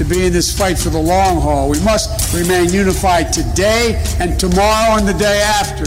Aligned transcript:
to 0.00 0.04
be 0.06 0.24
in 0.26 0.32
this 0.32 0.50
fight 0.50 0.78
for 0.78 0.90
the 0.90 0.98
long 0.98 1.38
haul. 1.42 1.68
We 1.68 1.78
must 1.80 2.32
remain 2.32 2.72
unified 2.72 3.34
today 3.34 4.00
and 4.18 4.34
tomorrow 4.38 4.96
and 4.96 5.06
the 5.06 5.12
day 5.12 5.42
after. 5.42 5.84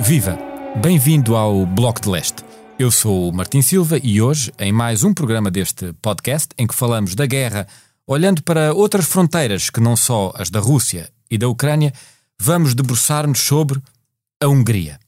Viva! 0.00 0.36
Bem-vindo 0.82 1.36
ao 1.36 1.64
Bloco 1.64 2.00
de 2.00 2.08
Leste. 2.08 2.42
Eu 2.76 2.90
sou 2.90 3.28
o 3.28 3.32
Martin 3.32 3.62
Silva 3.62 4.00
e 4.02 4.20
hoje, 4.20 4.52
em 4.58 4.72
mais 4.72 5.04
um 5.04 5.14
programa 5.14 5.48
deste 5.48 5.92
podcast, 6.02 6.48
em 6.58 6.66
que 6.66 6.74
falamos 6.74 7.14
da 7.14 7.24
guerra, 7.24 7.68
olhando 8.04 8.42
para 8.42 8.74
outras 8.74 9.06
fronteiras 9.06 9.70
que 9.70 9.80
não 9.80 9.94
só 9.94 10.32
as 10.34 10.50
da 10.50 10.58
Rússia 10.58 11.08
e 11.30 11.38
da 11.38 11.46
Ucrânia, 11.46 11.92
vamos 12.36 12.74
debruçar-nos 12.74 13.38
sobre 13.38 13.80
a 14.42 14.48
Hungria. 14.48 14.98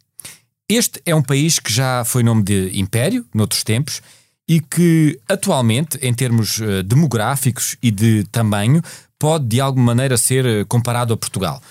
Este 0.69 1.01
é 1.07 1.15
um 1.15 1.23
país 1.23 1.61
que 1.61 1.73
já 1.73 2.05
foi 2.05 2.25
nome 2.25 2.43
de 2.43 2.73
império, 2.75 3.25
noutros 3.33 3.63
tempos, 3.63 4.03
e 4.49 4.61
que 4.61 5.19
atualmente, 5.29 5.97
em 6.03 6.13
termos 6.13 6.59
uh, 6.59 6.83
demográficos 6.83 7.77
e 7.81 7.91
de 7.93 8.25
tamanho, 8.33 8.83
pode 9.17 9.47
de 9.47 9.61
alguma 9.61 9.87
maneira 9.87 10.17
ser 10.17 10.45
uh, 10.45 10.67
comparado 10.67 11.15
a 11.15 11.17
Portugal. 11.17 11.63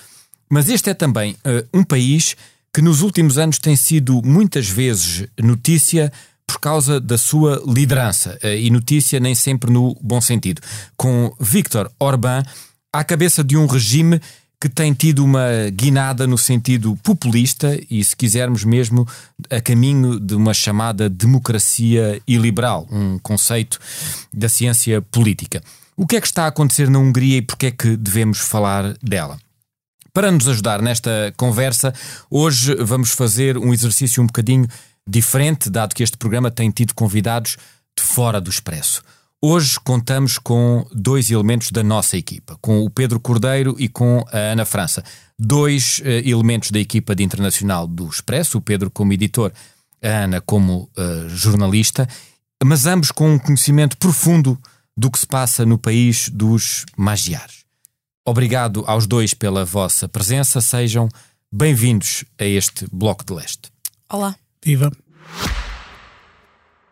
Mas 0.48 0.70
este 0.70 0.88
é 0.88 0.94
também 0.94 1.32
uh, 1.32 1.68
um 1.74 1.84
país 1.84 2.36
que 2.72 2.80
nos 2.80 3.02
últimos 3.02 3.36
anos 3.36 3.58
tem 3.58 3.76
sido 3.76 4.22
muitas 4.24 4.66
vezes 4.68 5.26
notícia 5.38 6.10
por 6.46 6.58
causa 6.58 6.98
da 6.98 7.18
sua 7.18 7.62
liderança, 7.66 8.38
e 8.42 8.70
notícia 8.70 9.18
nem 9.18 9.34
sempre 9.34 9.70
no 9.70 9.96
bom 10.00 10.20
sentido, 10.20 10.60
com 10.96 11.34
Viktor 11.40 11.90
Orbán 11.98 12.44
à 12.92 13.02
cabeça 13.02 13.42
de 13.42 13.56
um 13.56 13.66
regime 13.66 14.20
que 14.60 14.68
tem 14.68 14.92
tido 14.92 15.24
uma 15.24 15.48
guinada 15.72 16.26
no 16.26 16.38
sentido 16.38 16.96
populista 17.02 17.78
e, 17.90 18.02
se 18.02 18.16
quisermos 18.16 18.64
mesmo, 18.64 19.06
a 19.50 19.60
caminho 19.60 20.18
de 20.18 20.34
uma 20.34 20.54
chamada 20.54 21.08
democracia 21.08 22.20
iliberal, 22.26 22.86
um 22.90 23.18
conceito 23.18 23.78
da 24.32 24.48
ciência 24.48 25.02
política. 25.02 25.62
O 25.96 26.06
que 26.06 26.16
é 26.16 26.20
que 26.20 26.26
está 26.26 26.44
a 26.44 26.48
acontecer 26.48 26.88
na 26.88 26.98
Hungria 26.98 27.38
e 27.38 27.42
porque 27.42 27.66
é 27.66 27.70
que 27.70 27.96
devemos 27.96 28.38
falar 28.38 28.94
dela? 29.02 29.38
Para 30.12 30.32
nos 30.32 30.48
ajudar 30.48 30.80
nesta 30.80 31.32
conversa, 31.36 31.92
hoje 32.30 32.74
vamos 32.76 33.10
fazer 33.10 33.58
um 33.58 33.74
exercício 33.74 34.22
um 34.22 34.26
bocadinho 34.26 34.66
diferente, 35.06 35.68
dado 35.68 35.94
que 35.94 36.02
este 36.02 36.16
programa 36.16 36.50
tem 36.50 36.70
tido 36.70 36.94
convidados 36.94 37.58
de 37.96 38.02
fora 38.02 38.40
do 38.40 38.50
Expresso. 38.50 39.02
Hoje 39.42 39.78
contamos 39.80 40.38
com 40.38 40.86
dois 40.92 41.30
elementos 41.30 41.70
da 41.70 41.82
nossa 41.82 42.16
equipa, 42.16 42.56
com 42.60 42.82
o 42.84 42.90
Pedro 42.90 43.20
Cordeiro 43.20 43.76
e 43.78 43.86
com 43.86 44.24
a 44.32 44.36
Ana 44.38 44.64
França. 44.64 45.04
Dois 45.38 45.98
uh, 45.98 46.04
elementos 46.26 46.70
da 46.70 46.80
equipa 46.80 47.14
de 47.14 47.22
internacional 47.22 47.86
do 47.86 48.08
Expresso, 48.08 48.56
o 48.56 48.62
Pedro 48.62 48.90
como 48.90 49.12
editor, 49.12 49.52
a 50.02 50.08
Ana 50.08 50.40
como 50.40 50.90
uh, 50.96 51.28
jornalista, 51.28 52.08
mas 52.64 52.86
ambos 52.86 53.12
com 53.12 53.34
um 53.34 53.38
conhecimento 53.38 53.98
profundo 53.98 54.58
do 54.96 55.10
que 55.10 55.18
se 55.18 55.26
passa 55.26 55.66
no 55.66 55.76
país 55.76 56.30
dos 56.30 56.86
magiares. 56.96 57.66
Obrigado 58.26 58.84
aos 58.86 59.06
dois 59.06 59.34
pela 59.34 59.66
vossa 59.66 60.08
presença. 60.08 60.62
Sejam 60.62 61.10
bem-vindos 61.52 62.24
a 62.38 62.44
este 62.44 62.86
Bloco 62.90 63.22
de 63.22 63.34
Leste. 63.34 63.70
Olá. 64.08 64.34
Viva. 64.64 64.90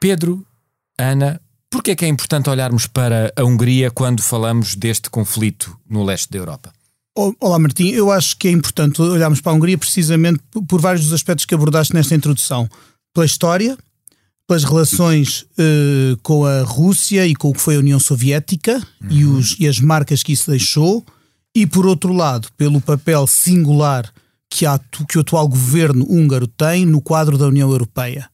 Pedro, 0.00 0.46
Ana, 0.98 1.40
porquê 1.70 1.92
é 1.92 1.96
que 1.96 2.04
é 2.04 2.08
importante 2.08 2.50
olharmos 2.50 2.86
para 2.86 3.32
a 3.36 3.44
Hungria 3.44 3.90
quando 3.90 4.22
falamos 4.22 4.74
deste 4.74 5.10
conflito 5.10 5.76
no 5.88 6.04
leste 6.04 6.30
da 6.30 6.38
Europa? 6.38 6.72
Olá, 7.40 7.58
Martim. 7.60 7.90
Eu 7.90 8.10
acho 8.10 8.36
que 8.36 8.48
é 8.48 8.50
importante 8.50 9.00
olharmos 9.00 9.40
para 9.40 9.52
a 9.52 9.54
Hungria 9.54 9.78
precisamente 9.78 10.40
por 10.68 10.80
vários 10.80 11.04
dos 11.04 11.12
aspectos 11.12 11.46
que 11.46 11.54
abordaste 11.54 11.94
nesta 11.94 12.14
introdução. 12.14 12.68
Pela 13.14 13.24
história, 13.24 13.78
pelas 14.48 14.64
relações 14.64 15.46
uh, 15.52 16.16
com 16.22 16.44
a 16.44 16.62
Rússia 16.62 17.24
e 17.24 17.34
com 17.36 17.50
o 17.50 17.52
que 17.52 17.60
foi 17.60 17.76
a 17.76 17.78
União 17.78 18.00
Soviética 18.00 18.82
uhum. 19.00 19.10
e, 19.10 19.24
os, 19.24 19.56
e 19.60 19.68
as 19.68 19.78
marcas 19.78 20.24
que 20.24 20.32
isso 20.32 20.50
deixou, 20.50 21.04
e 21.54 21.66
por 21.66 21.86
outro 21.86 22.12
lado, 22.12 22.48
pelo 22.56 22.80
papel 22.80 23.28
singular 23.28 24.12
que, 24.50 24.64
que 25.08 25.18
o 25.18 25.20
atual 25.20 25.46
governo 25.48 26.04
húngaro 26.08 26.48
tem 26.48 26.84
no 26.84 27.00
quadro 27.00 27.38
da 27.38 27.46
União 27.46 27.70
Europeia. 27.70 28.28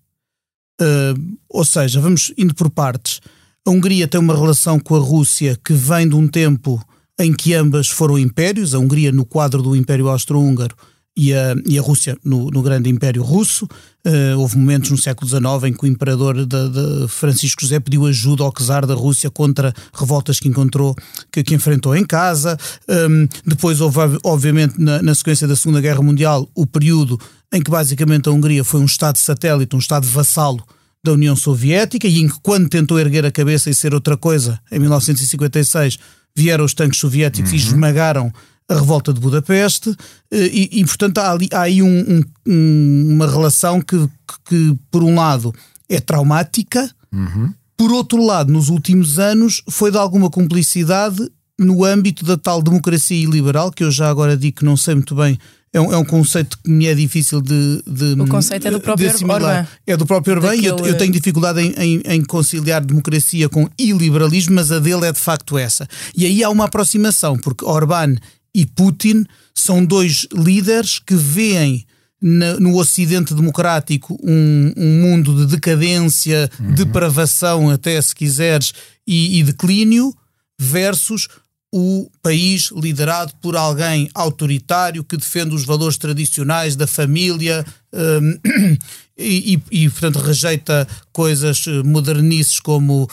Uh, 0.81 1.37
ou 1.49 1.65
seja, 1.65 2.01
vamos 2.01 2.33
indo 2.39 2.55
por 2.55 2.71
partes. 2.71 3.21
A 3.67 3.71
Hungria 3.71 4.09
tem 4.09 4.21
uma 4.21 4.35
relação 4.35 4.81
com 4.81 4.97
a 4.97 4.99
Rússia 4.99 5.59
que 5.63 5.75
vem 5.75 6.09
de 6.09 6.15
um 6.15 6.27
tempo 6.27 6.83
em 7.19 7.33
que 7.33 7.53
ambas 7.53 7.89
foram 7.89 8.19
impérios, 8.19 8.75
a 8.75 8.79
Hungria 8.79 9.13
no 9.13 9.27
quadro 9.27 9.63
do 9.63 9.77
Império 9.77 10.09
Austro-Húngaro 10.09 10.75
e 11.15 11.35
a, 11.35 11.55
e 11.67 11.79
a 11.79 11.83
Rússia 11.83 12.17
no, 12.25 12.51
no 12.51 12.63
grande 12.63 12.89
Império 12.89 13.23
Russo. 13.23 13.67
Uh, 14.07 14.39
houve 14.39 14.57
momentos 14.57 14.91
no 14.91 14.97
século 14.97 15.29
XIX 15.29 15.65
em 15.67 15.73
que 15.75 15.85
o 15.85 15.87
imperador 15.87 16.47
de, 16.47 16.47
de 16.47 17.09
Francisco 17.09 17.61
José 17.61 17.79
pediu 17.79 18.07
ajuda 18.07 18.43
ao 18.43 18.53
czar 18.53 18.87
da 18.87 18.95
Rússia 18.95 19.31
contra 19.31 19.75
revoltas 19.93 20.41
que 20.41 20.49
encontrou, 20.49 20.97
que, 21.31 21.43
que 21.43 21.55
enfrentou 21.55 21.95
em 21.95 22.07
casa. 22.07 22.57
Um, 22.89 23.29
depois 23.45 23.83
houve, 23.83 23.99
obviamente, 24.25 24.81
na, 24.81 25.03
na 25.03 25.15
sequência 25.15 25.47
da 25.47 25.55
Segunda 25.55 25.83
Guerra 25.83 26.01
Mundial, 26.01 26.49
o 26.55 26.67
período 26.67 27.21
em 27.53 27.63
que 27.63 27.71
basicamente 27.71 28.29
a 28.29 28.33
Hungria 28.33 28.65
foi 28.65 28.81
um 28.81 28.85
Estado 28.85 29.17
satélite, 29.17 29.75
um 29.75 29.79
Estado 29.79 30.07
vassalo 30.07 30.65
da 31.03 31.13
União 31.13 31.35
Soviética 31.35 32.07
e 32.07 32.19
em 32.19 32.29
que, 32.29 32.39
quando 32.43 32.69
tentou 32.69 32.99
erguer 32.99 33.25
a 33.25 33.33
cabeça 33.33 33.71
e 33.71 33.75
ser 33.75 33.95
outra 33.95 34.17
coisa, 34.17 34.61
em 34.71 34.79
1956, 34.79 35.99
vieram 36.37 36.65
os 36.65 36.75
tanques 36.75 37.01
soviéticos 37.01 37.51
uhum. 37.51 37.57
e 37.57 37.61
esmagaram 37.61 38.33
a 38.69 38.75
revolta 38.75 39.13
de 39.13 39.21
Budapeste 39.21 39.95
e, 40.31 40.81
e 40.81 40.85
portanto, 40.85 41.19
há, 41.19 41.33
ali, 41.33 41.49
há 41.53 41.63
aí 41.63 41.83
um, 41.83 42.23
um, 42.47 43.07
uma 43.15 43.27
relação 43.27 43.81
que, 43.81 44.09
que, 44.49 44.79
por 44.91 45.03
um 45.03 45.17
lado, 45.17 45.53
é 45.89 45.99
traumática, 45.99 46.89
uhum. 47.13 47.53
por 47.77 47.91
outro 47.91 48.25
lado, 48.25 48.53
nos 48.53 48.69
últimos 48.69 49.19
anos, 49.19 49.63
foi 49.69 49.91
de 49.91 49.97
alguma 49.97 50.31
cumplicidade 50.31 51.29
no 51.59 51.85
âmbito 51.85 52.25
da 52.25 52.37
tal 52.37 52.63
democracia 52.63 53.29
liberal, 53.29 53.73
que 53.73 53.83
eu 53.83 53.91
já 53.91 54.09
agora 54.09 54.37
digo 54.37 54.59
que 54.59 54.65
não 54.65 54.77
sei 54.77 54.95
muito 54.95 55.15
bem 55.17 55.37
é 55.73 55.81
um, 55.81 55.93
é 55.93 55.97
um 55.97 56.05
conceito 56.05 56.59
que 56.59 56.71
me 56.71 56.87
é 56.87 56.95
difícil 56.95 57.41
de, 57.41 57.83
de 57.87 58.21
O 58.21 58.27
conceito 58.27 58.67
é 58.67 58.71
do 58.71 58.81
próprio 58.81 59.09
Orbán. 59.09 59.67
É 59.87 59.97
do 59.97 60.05
próprio 60.05 60.35
Orbán 60.35 60.57
e 60.57 60.67
eu, 60.67 60.77
eu, 60.79 60.99
tenho 60.99 61.13
dificuldade 61.13 61.61
em, 61.61 61.73
em, 61.79 62.03
em, 62.05 62.25
conciliar 62.25 62.85
democracia 62.85 63.49
com 63.49 63.69
iliberalismo, 63.79 64.57
mas 64.57 64.73
a 64.73 64.81
dele 64.81 65.07
é 65.07 65.13
de 65.13 65.21
facto 65.21 65.57
essa. 65.57 65.87
E 66.17 66.27
aí 66.27 66.43
há 66.43 66.51
uma 66.51 66.65
aproximação, 66.65 67.39
porque 67.39 67.65
Orbán 67.65 68.17
e 68.53 68.67
Putin 68.67 69.25
são 69.55 69.85
dois 69.85 70.27
líderes 70.33 70.99
que 70.99 71.15
veem 71.15 71.87
no 72.21 72.77
Ocidente 72.77 73.33
democrático 73.33 74.19
um, 74.23 74.73
um 74.77 75.01
mundo 75.01 75.35
de 75.35 75.47
decadência, 75.47 76.51
uhum. 76.61 76.75
depravação, 76.75 77.71
até 77.71 78.01
se 78.03 78.15
quiseres, 78.15 78.75
e, 79.07 79.39
e 79.39 79.43
declínio, 79.43 80.15
versus 80.59 81.29
o 81.73 82.11
país 82.23 82.71
liderado 82.75 83.33
por 83.41 83.57
alguém 83.57 84.09
autoritário 84.15 85.05
que 85.05 85.17
defende 85.17 85.55
os 85.55 85.65
valores 85.65 85.97
tradicionais 85.97 86.77
da 86.77 86.87
família, 86.87 87.65
Um, 87.93 88.39
e, 89.19 89.61
e, 89.71 89.85
e, 89.85 89.91
portanto, 89.91 90.19
rejeita 90.21 90.87
coisas 91.13 91.67
modernices 91.85 92.59
como 92.59 93.11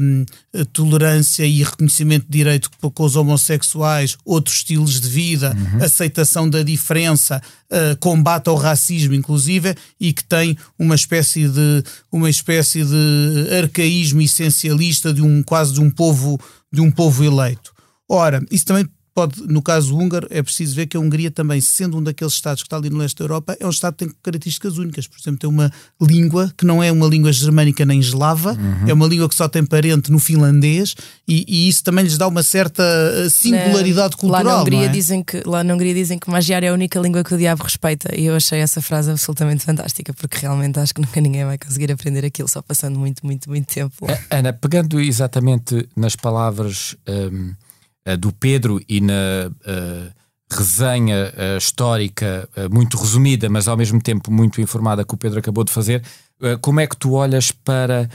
um, 0.00 0.26
tolerância 0.72 1.46
e 1.46 1.62
reconhecimento 1.62 2.26
de 2.28 2.38
direito 2.38 2.68
com 2.92 3.04
os 3.04 3.16
homossexuais, 3.16 4.18
outros 4.24 4.56
estilos 4.56 5.00
de 5.00 5.08
vida, 5.08 5.56
uhum. 5.56 5.82
aceitação 5.82 6.50
da 6.50 6.62
diferença, 6.62 7.40
uh, 7.70 7.96
combate 8.00 8.48
ao 8.48 8.56
racismo, 8.56 9.14
inclusive, 9.14 9.74
e 9.98 10.12
que 10.12 10.24
tem 10.24 10.58
uma 10.78 10.94
espécie 10.94 11.48
de 11.48 11.82
uma 12.12 12.28
espécie 12.28 12.84
de 12.84 13.56
arcaísmo 13.56 14.20
essencialista 14.20 15.14
de 15.14 15.22
um 15.22 15.42
quase 15.42 15.72
de 15.72 15.80
um 15.80 15.90
povo 15.90 16.38
de 16.72 16.80
um 16.80 16.90
povo 16.90 17.24
eleito. 17.24 17.72
Ora, 18.12 18.44
isso 18.50 18.66
também 18.66 18.84
pode, 19.14 19.42
no 19.46 19.60
caso 19.60 19.96
húngaro, 19.96 20.26
é 20.30 20.42
preciso 20.42 20.74
ver 20.74 20.86
que 20.86 20.96
a 20.96 21.00
Hungria 21.00 21.30
também, 21.30 21.60
sendo 21.60 21.98
um 21.98 22.02
daqueles 22.02 22.32
Estados 22.32 22.62
que 22.62 22.66
está 22.66 22.76
ali 22.76 22.90
no 22.90 22.98
leste 22.98 23.18
da 23.18 23.24
Europa, 23.24 23.56
é 23.58 23.66
um 23.66 23.70
Estado 23.70 23.94
que 23.94 24.04
tem 24.04 24.14
características 24.22 24.78
únicas. 24.78 25.06
Por 25.06 25.18
exemplo, 25.20 25.38
tem 25.38 25.50
uma 25.50 25.70
língua 26.00 26.52
que 26.56 26.64
não 26.64 26.82
é 26.82 26.90
uma 26.90 27.06
língua 27.06 27.32
germânica 27.32 27.84
nem 27.84 28.00
eslava, 28.00 28.52
uhum. 28.52 28.88
é 28.88 28.92
uma 28.92 29.06
língua 29.06 29.28
que 29.28 29.34
só 29.34 29.48
tem 29.48 29.64
parente 29.64 30.10
no 30.10 30.18
finlandês 30.18 30.94
e, 31.26 31.44
e 31.46 31.68
isso 31.68 31.84
também 31.84 32.04
lhes 32.04 32.16
dá 32.16 32.26
uma 32.26 32.42
certa 32.42 32.82
eh, 32.82 33.30
singularidade 33.30 34.16
cultural. 34.16 34.44
Lá 34.44 34.52
na 34.56 34.60
Hungria, 34.62 34.86
é? 34.86 34.88
dizem, 34.88 35.22
que, 35.22 35.42
lá 35.46 35.62
na 35.62 35.74
Hungria 35.74 35.94
dizem 35.94 36.18
que 36.18 36.30
Magyar 36.30 36.64
é 36.64 36.68
a 36.68 36.72
única 36.72 36.98
língua 36.98 37.22
que 37.22 37.34
o 37.34 37.38
diabo 37.38 37.62
respeita 37.62 38.14
e 38.16 38.26
eu 38.26 38.34
achei 38.34 38.60
essa 38.60 38.80
frase 38.80 39.10
absolutamente 39.10 39.64
fantástica 39.64 40.12
porque 40.14 40.38
realmente 40.38 40.78
acho 40.78 40.94
que 40.94 41.00
nunca 41.00 41.20
ninguém 41.20 41.44
vai 41.44 41.58
conseguir 41.58 41.92
aprender 41.92 42.24
aquilo 42.24 42.48
só 42.48 42.62
passando 42.62 42.98
muito, 42.98 43.24
muito, 43.24 43.48
muito 43.48 43.66
tempo. 43.66 44.06
Ana, 44.30 44.52
pegando 44.52 45.00
exatamente 45.00 45.86
nas 45.96 46.16
palavras. 46.16 46.96
Um 47.08 47.69
do 48.16 48.32
Pedro 48.32 48.80
e 48.88 49.00
na 49.00 49.12
uh, 49.48 50.12
resenha 50.50 51.32
uh, 51.32 51.58
histórica 51.58 52.48
uh, 52.56 52.74
muito 52.74 52.96
resumida, 52.96 53.48
mas 53.48 53.68
ao 53.68 53.76
mesmo 53.76 54.00
tempo 54.00 54.30
muito 54.30 54.60
informada 54.60 55.04
que 55.04 55.14
o 55.14 55.16
Pedro 55.16 55.38
acabou 55.38 55.64
de 55.64 55.72
fazer, 55.72 56.02
como 56.62 56.80
é 56.80 56.86
que 56.86 56.96
tu 56.96 57.12
olhas 57.12 57.52
para 57.52 58.08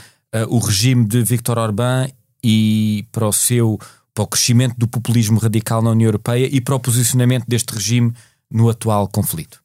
o 0.48 0.58
regime 0.58 1.04
de 1.04 1.22
Viktor 1.22 1.58
Orbán 1.58 2.08
e 2.42 3.06
para 3.12 3.28
o 3.28 3.32
seu 3.32 3.78
para 4.12 4.24
o 4.24 4.26
crescimento 4.26 4.74
do 4.76 4.88
populismo 4.88 5.38
radical 5.38 5.80
na 5.80 5.90
União 5.90 6.08
Europeia 6.08 6.48
e 6.50 6.60
para 6.60 6.74
o 6.74 6.80
posicionamento 6.80 7.44
deste 7.46 7.72
regime 7.72 8.12
no 8.50 8.68
atual 8.68 9.06
conflito? 9.06 9.60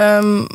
Um, 0.00 0.46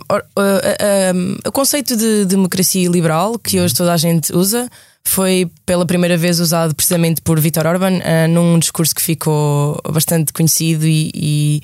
um, 0.42 1.38
o 1.46 1.52
conceito 1.52 1.96
de 1.96 2.26
democracia 2.26 2.90
liberal 2.90 3.38
que 3.38 3.60
hoje 3.60 3.76
toda 3.76 3.94
a 3.94 3.98
gente 3.98 4.34
usa 4.34 4.68
foi 5.08 5.50
pela 5.66 5.86
primeira 5.86 6.18
vez 6.18 6.40
usado 6.40 6.76
precisamente 6.76 7.22
por 7.22 7.40
Viktor 7.40 7.66
Orban 7.66 7.94
uh, 7.94 8.28
num 8.30 8.60
discurso 8.60 8.94
que 8.94 9.02
ficou 9.02 9.82
bastante 9.92 10.34
conhecido 10.34 10.86
e, 10.86 11.12
e 11.16 11.62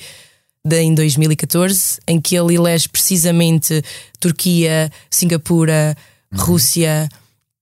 de, 0.65 0.79
em 0.79 0.95
2014, 0.95 1.99
em 2.07 2.21
que 2.21 2.35
ele 2.35 2.55
elege 2.55 2.87
precisamente 2.87 3.83
Turquia, 4.19 4.89
Singapura, 5.09 5.95
uhum. 6.31 6.39
Rússia. 6.39 7.09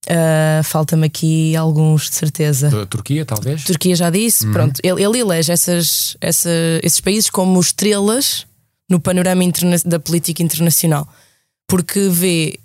Uh, 0.06 0.62
Falta-me 0.64 1.06
aqui 1.06 1.54
alguns 1.56 2.08
de 2.08 2.16
certeza. 2.16 2.86
Turquia, 2.86 3.24
talvez? 3.24 3.64
Turquia 3.64 3.96
já 3.96 4.08
disse. 4.08 4.46
Uhum. 4.46 4.52
Pronto, 4.52 4.80
ele, 4.82 5.02
ele 5.02 5.18
elege 5.18 5.52
essas, 5.52 6.16
essa, 6.20 6.50
esses 6.82 7.00
países 7.00 7.28
como 7.28 7.60
estrelas 7.60 8.46
no 8.88 9.00
panorama 9.00 9.42
da 9.84 9.98
política 9.98 10.42
internacional 10.42 11.08
porque 11.72 12.10
vê, 12.10 12.58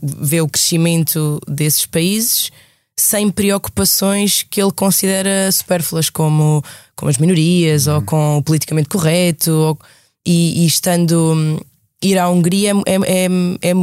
vê 0.00 0.40
o 0.40 0.48
crescimento 0.48 1.40
desses 1.48 1.84
países 1.84 2.52
sem 2.96 3.28
preocupações 3.28 4.44
que 4.48 4.62
ele 4.62 4.70
considera 4.70 5.50
supérfluas, 5.50 6.08
como, 6.08 6.62
como 6.94 7.10
as 7.10 7.18
minorias 7.18 7.88
uhum. 7.88 7.96
ou 7.96 8.02
com 8.02 8.36
o 8.36 8.42
politicamente 8.44 8.88
correto. 8.88 9.50
Ou, 9.50 9.78
e, 10.24 10.62
e, 10.62 10.66
estando. 10.66 11.34
Hum, 11.34 11.58
ir 12.00 12.16
à 12.16 12.28
Hungria 12.30 12.70
é, 12.86 12.92
é, 12.92 13.24
é, 13.24 13.70
é, 13.70 13.74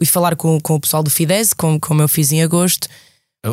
e 0.00 0.06
falar 0.06 0.34
com, 0.34 0.58
com 0.62 0.76
o 0.76 0.80
pessoal 0.80 1.02
do 1.02 1.10
Fidesz, 1.10 1.52
como, 1.52 1.78
como 1.78 2.00
eu 2.00 2.08
fiz 2.08 2.32
em 2.32 2.42
agosto. 2.42 2.88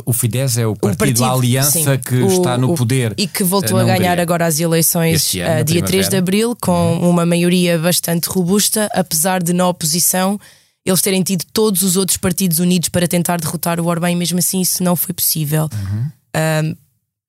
O 0.06 0.14
Fidesz 0.14 0.58
é 0.58 0.66
o 0.66 0.76
partido, 0.76 0.96
o 0.96 0.98
partido 0.98 1.26
Aliança 1.26 1.72
sim, 1.72 1.98
que 1.98 2.16
o, 2.16 2.28
está 2.28 2.58
no 2.58 2.76
poder. 2.76 3.14
E 3.18 3.28
que 3.28 3.44
voltou 3.44 3.78
a 3.78 3.84
ganhar 3.84 4.20
agora 4.20 4.46
as 4.46 4.60
eleições 4.60 5.36
ano, 5.36 5.62
uh, 5.62 5.64
dia 5.64 5.84
3 5.84 6.10
de 6.10 6.18
abril, 6.18 6.56
com 6.62 6.72
uhum. 6.72 7.10
uma 7.10 7.26
maioria 7.26 7.78
bastante 7.78 8.28
robusta, 8.30 8.90
apesar 8.94 9.42
de 9.42 9.54
na 9.54 9.68
oposição 9.68 10.40
eles 10.86 11.02
terem 11.02 11.24
tido 11.24 11.46
todos 11.54 11.82
os 11.82 11.96
outros 11.96 12.18
partidos 12.18 12.60
unidos 12.60 12.90
para 12.90 13.08
tentar 13.08 13.40
derrotar 13.40 13.80
o 13.80 13.86
Orbán, 13.86 14.12
e 14.12 14.16
mesmo 14.16 14.40
assim 14.40 14.60
isso 14.60 14.84
não 14.84 14.96
foi 14.96 15.14
possível. 15.14 15.70
Uhum. 15.72 16.12
Um, 16.36 16.76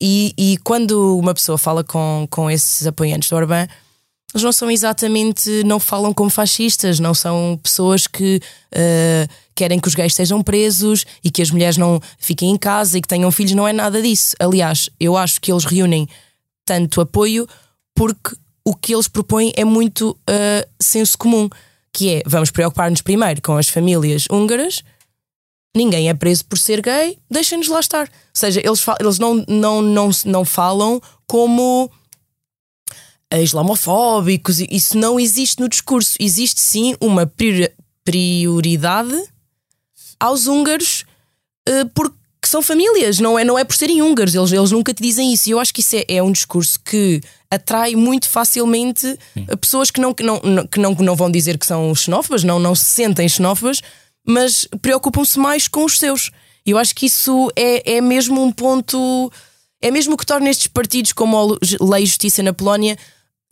e, 0.02 0.34
e, 0.36 0.56
quando 0.58 1.16
uma 1.16 1.32
pessoa 1.32 1.56
fala 1.56 1.84
com, 1.84 2.26
com 2.28 2.50
esses 2.50 2.86
apoiantes 2.86 3.28
do 3.28 3.36
Orbán, 3.36 3.68
eles 4.34 4.42
não 4.42 4.52
são 4.52 4.68
exatamente, 4.68 5.62
não 5.64 5.78
falam 5.78 6.12
como 6.12 6.28
fascistas, 6.28 6.98
não 6.98 7.14
são 7.14 7.58
pessoas 7.62 8.08
que 8.08 8.40
uh, 8.72 9.32
querem 9.54 9.78
que 9.78 9.86
os 9.86 9.94
gays 9.94 10.12
sejam 10.12 10.42
presos 10.42 11.06
e 11.22 11.30
que 11.30 11.40
as 11.40 11.52
mulheres 11.52 11.76
não 11.76 12.00
fiquem 12.18 12.50
em 12.50 12.56
casa 12.56 12.98
e 12.98 13.00
que 13.00 13.06
tenham 13.06 13.30
filhos, 13.30 13.52
não 13.52 13.68
é 13.68 13.72
nada 13.72 14.02
disso. 14.02 14.34
Aliás, 14.40 14.90
eu 14.98 15.16
acho 15.16 15.40
que 15.40 15.52
eles 15.52 15.64
reúnem 15.64 16.08
tanto 16.64 17.00
apoio 17.00 17.46
porque 17.94 18.34
o 18.64 18.74
que 18.74 18.92
eles 18.92 19.06
propõem 19.06 19.52
é 19.56 19.64
muito 19.64 20.10
uh, 20.10 20.68
senso 20.80 21.16
comum 21.16 21.48
que 21.92 22.14
é 22.14 22.22
vamos 22.26 22.50
preocupar-nos 22.50 23.02
primeiro 23.02 23.40
com 23.40 23.56
as 23.56 23.68
famílias 23.68 24.26
húngaras. 24.28 24.82
Ninguém 25.76 26.08
é 26.08 26.14
preso 26.14 26.44
por 26.44 26.58
ser 26.58 26.80
gay, 26.82 27.18
deixem-nos 27.30 27.68
lá 27.68 27.78
estar. 27.78 28.08
Ou 28.08 28.08
seja, 28.32 28.60
eles, 28.64 28.84
eles 28.98 29.18
não, 29.20 29.44
não, 29.46 29.80
não, 29.80 30.10
não 30.24 30.44
falam 30.44 31.00
como 31.26 31.88
islamofóbicos, 33.32 34.60
isso 34.60 34.96
não 34.96 35.18
existe 35.18 35.60
no 35.60 35.68
discurso. 35.68 36.16
Existe 36.20 36.60
sim 36.60 36.94
uma 37.00 37.30
prioridade 38.04 39.14
aos 40.20 40.46
húngaros 40.46 41.04
uh, 41.68 41.88
porque 41.94 42.16
são 42.44 42.62
famílias, 42.62 43.18
não 43.18 43.38
é, 43.38 43.44
não 43.44 43.58
é 43.58 43.64
por 43.64 43.74
serem 43.74 44.02
húngaros, 44.02 44.34
eles, 44.34 44.52
eles 44.52 44.70
nunca 44.70 44.92
te 44.92 45.02
dizem 45.02 45.32
isso. 45.32 45.48
E 45.48 45.52
eu 45.52 45.58
acho 45.58 45.72
que 45.72 45.80
isso 45.80 45.96
é, 45.96 46.04
é 46.08 46.22
um 46.22 46.30
discurso 46.30 46.78
que 46.80 47.20
atrai 47.50 47.96
muito 47.96 48.28
facilmente 48.28 49.18
Sim. 49.32 49.46
pessoas 49.60 49.90
que 49.90 50.00
não, 50.00 50.12
que, 50.12 50.22
não, 50.22 50.38
que, 50.66 50.78
não, 50.78 50.94
que 50.94 51.02
não 51.02 51.16
vão 51.16 51.30
dizer 51.30 51.58
que 51.58 51.66
são 51.66 51.94
xenófobas, 51.94 52.44
não, 52.44 52.58
não 52.58 52.74
se 52.74 52.84
sentem 52.84 53.28
xenófobas, 53.28 53.80
mas 54.26 54.68
preocupam-se 54.82 55.38
mais 55.38 55.68
com 55.68 55.84
os 55.84 55.98
seus. 55.98 56.30
E 56.66 56.70
eu 56.70 56.78
acho 56.78 56.94
que 56.94 57.06
isso 57.06 57.50
é, 57.56 57.96
é 57.96 58.00
mesmo 58.00 58.42
um 58.42 58.50
ponto. 58.50 59.30
É 59.80 59.90
mesmo 59.90 60.14
o 60.14 60.16
que 60.16 60.24
torna 60.24 60.48
estes 60.48 60.66
partidos, 60.66 61.12
como 61.12 61.36
a 61.36 61.84
Lei 61.84 62.04
e 62.04 62.06
Justiça 62.06 62.42
na 62.42 62.54
Polónia, 62.54 62.96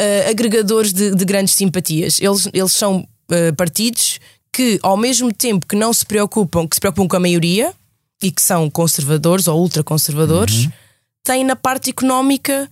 uh, 0.02 0.30
agregadores 0.30 0.92
de, 0.92 1.14
de, 1.14 1.24
grandes 1.24 1.54
simpatias. 1.54 2.20
Eles, 2.20 2.48
eles 2.52 2.72
são 2.72 3.06
uh, 3.30 3.54
partidos 3.56 4.18
que, 4.52 4.78
ao 4.82 4.96
mesmo 4.96 5.32
tempo 5.32 5.66
que 5.66 5.76
não 5.76 5.92
se 5.92 6.04
preocupam, 6.04 6.66
que 6.66 6.76
se 6.76 6.80
preocupam 6.80 7.08
com 7.08 7.16
a 7.16 7.20
maioria 7.20 7.72
e 8.22 8.30
que 8.30 8.42
são 8.42 8.68
conservadores 8.68 9.46
ou 9.48 9.60
ultraconservadores, 9.60 10.64
uhum. 10.64 10.72
têm 11.24 11.44
na 11.44 11.56
parte 11.56 11.90
económica 11.90 12.68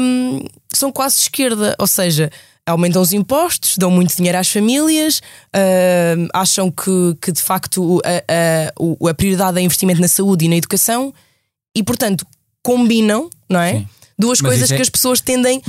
um, 0.00 0.44
são 0.72 0.92
quase 0.92 1.16
de 1.16 1.22
esquerda, 1.22 1.74
ou 1.78 1.86
seja, 1.86 2.30
aumentam 2.66 3.00
os 3.00 3.12
impostos, 3.12 3.76
dão 3.78 3.90
muito 3.90 4.14
dinheiro 4.16 4.38
às 4.38 4.48
famílias, 4.48 5.18
uh, 5.54 6.28
acham 6.34 6.70
que, 6.70 7.16
que 7.20 7.32
de 7.32 7.40
facto 7.40 8.00
a, 8.04 9.06
a, 9.06 9.10
a, 9.10 9.14
prioridade 9.14 9.58
é 9.58 9.62
investimento 9.62 10.00
na 10.00 10.08
saúde 10.08 10.44
e 10.44 10.48
na 10.48 10.56
educação 10.56 11.12
e, 11.74 11.82
portanto, 11.82 12.26
combinam, 12.62 13.30
não 13.48 13.60
é? 13.60 13.74
Sim. 13.74 13.88
Duas 14.20 14.40
mas 14.40 14.50
coisas 14.50 14.70
é... 14.70 14.76
que 14.76 14.82
as 14.82 14.90
pessoas 14.90 15.20
tendem 15.20 15.62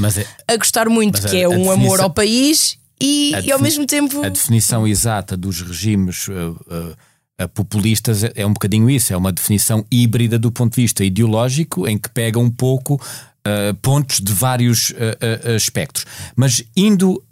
é... 0.47 0.53
a 0.53 0.57
gostar 0.57 0.89
muito, 0.89 1.21
que 1.27 1.37
é 1.37 1.47
um 1.47 1.51
definição... 1.51 1.73
amor 1.73 2.01
ao 2.01 2.09
país 2.09 2.77
e, 2.99 3.31
e, 3.45 3.51
ao 3.51 3.59
mesmo 3.59 3.85
tempo. 3.85 4.23
A 4.23 4.29
definição 4.29 4.87
exata 4.87 5.37
dos 5.37 5.61
regimes. 5.61 6.27
Uh, 6.27 6.57
uh 6.67 7.11
populistas 7.55 8.23
é, 8.23 8.31
é 8.35 8.45
um 8.45 8.53
bocadinho 8.53 8.87
isso, 8.89 9.13
é 9.13 9.17
uma 9.17 9.31
definição 9.31 9.85
híbrida 9.91 10.37
do 10.37 10.51
ponto 10.51 10.75
de 10.75 10.81
vista 10.81 11.03
ideológico, 11.03 11.87
em 11.87 11.97
que 11.97 12.09
pega 12.09 12.39
um 12.39 12.49
pouco 12.49 13.01
Uh, 13.41 13.73
pontos 13.81 14.19
de 14.19 14.31
vários 14.31 14.91
uh, 14.91 14.93
uh, 14.93 15.55
aspectos. 15.55 16.05
Mas 16.35 16.63
indo, 16.77 17.23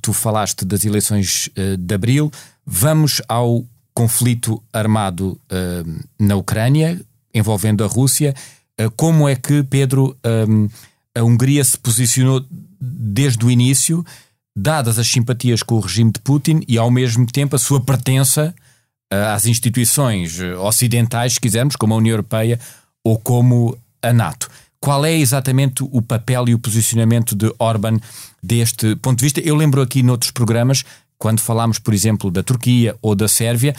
tu 0.00 0.12
falaste 0.12 0.64
das 0.64 0.84
eleições 0.84 1.50
de 1.80 1.94
abril, 1.96 2.30
vamos 2.64 3.20
ao 3.28 3.64
conflito 3.92 4.62
armado 4.72 5.36
na 6.16 6.36
Ucrânia, 6.36 7.00
envolvendo 7.34 7.82
a 7.82 7.88
Rússia. 7.88 8.34
Como 8.96 9.28
é 9.28 9.36
que, 9.36 9.62
Pedro, 9.62 10.16
a 11.14 11.22
Hungria 11.22 11.62
se 11.64 11.78
posicionou 11.78 12.44
desde 12.80 13.44
o 13.44 13.50
início, 13.50 14.04
dadas 14.56 14.98
as 14.98 15.08
simpatias 15.08 15.62
com 15.62 15.76
o 15.76 15.80
regime 15.80 16.10
de 16.12 16.20
Putin 16.20 16.62
e, 16.66 16.78
ao 16.78 16.90
mesmo 16.90 17.26
tempo, 17.26 17.56
a 17.56 17.58
sua 17.58 17.80
pertença 17.80 18.54
às 19.10 19.46
instituições 19.46 20.38
ocidentais, 20.58 21.34
se 21.34 21.40
quisermos, 21.40 21.76
como 21.76 21.94
a 21.94 21.96
União 21.98 22.12
Europeia 22.12 22.58
ou 23.04 23.18
como 23.18 23.76
a 24.02 24.12
NATO? 24.12 24.48
qual 24.82 25.04
é 25.04 25.16
exatamente 25.16 25.84
o 25.84 26.02
papel 26.02 26.48
e 26.48 26.54
o 26.54 26.58
posicionamento 26.58 27.36
de 27.36 27.54
Orban 27.56 28.00
deste 28.42 28.96
ponto 28.96 29.18
de 29.18 29.24
vista? 29.24 29.40
Eu 29.40 29.54
lembro 29.54 29.80
aqui 29.80 30.02
noutros 30.02 30.32
programas, 30.32 30.84
quando 31.16 31.38
falámos, 31.38 31.78
por 31.78 31.94
exemplo, 31.94 32.32
da 32.32 32.42
Turquia 32.42 32.96
ou 33.00 33.14
da 33.14 33.28
Sérvia, 33.28 33.76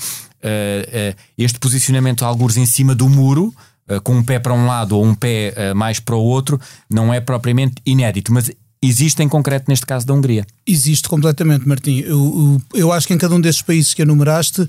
este 1.38 1.60
posicionamento, 1.60 2.24
alguns 2.24 2.56
em 2.56 2.66
cima 2.66 2.96
do 2.96 3.10
muro, 3.10 3.54
uh, 3.90 4.02
com 4.02 4.16
um 4.16 4.24
pé 4.24 4.40
para 4.40 4.54
um 4.54 4.66
lado 4.66 4.98
ou 4.98 5.06
um 5.06 5.16
pé 5.16 5.74
mais 5.74 6.00
para 6.00 6.16
o 6.16 6.24
outro, 6.24 6.60
não 6.90 7.14
é 7.14 7.20
propriamente 7.20 7.76
inédito. 7.86 8.34
Mas 8.34 8.52
existe 8.82 9.24
em 9.24 9.30
concreto 9.30 9.66
neste 9.68 9.86
caso 9.86 10.06
da 10.06 10.14
Hungria? 10.14 10.46
Existe 10.68 11.08
completamente, 11.08 11.68
Martim. 11.68 12.00
Eu, 12.00 12.62
eu, 12.74 12.80
eu 12.80 12.92
acho 12.92 13.08
que 13.08 13.14
em 13.14 13.18
cada 13.18 13.34
um 13.34 13.42
desses 13.42 13.62
países 13.62 13.94
que 13.94 14.02
enumeraste 14.02 14.68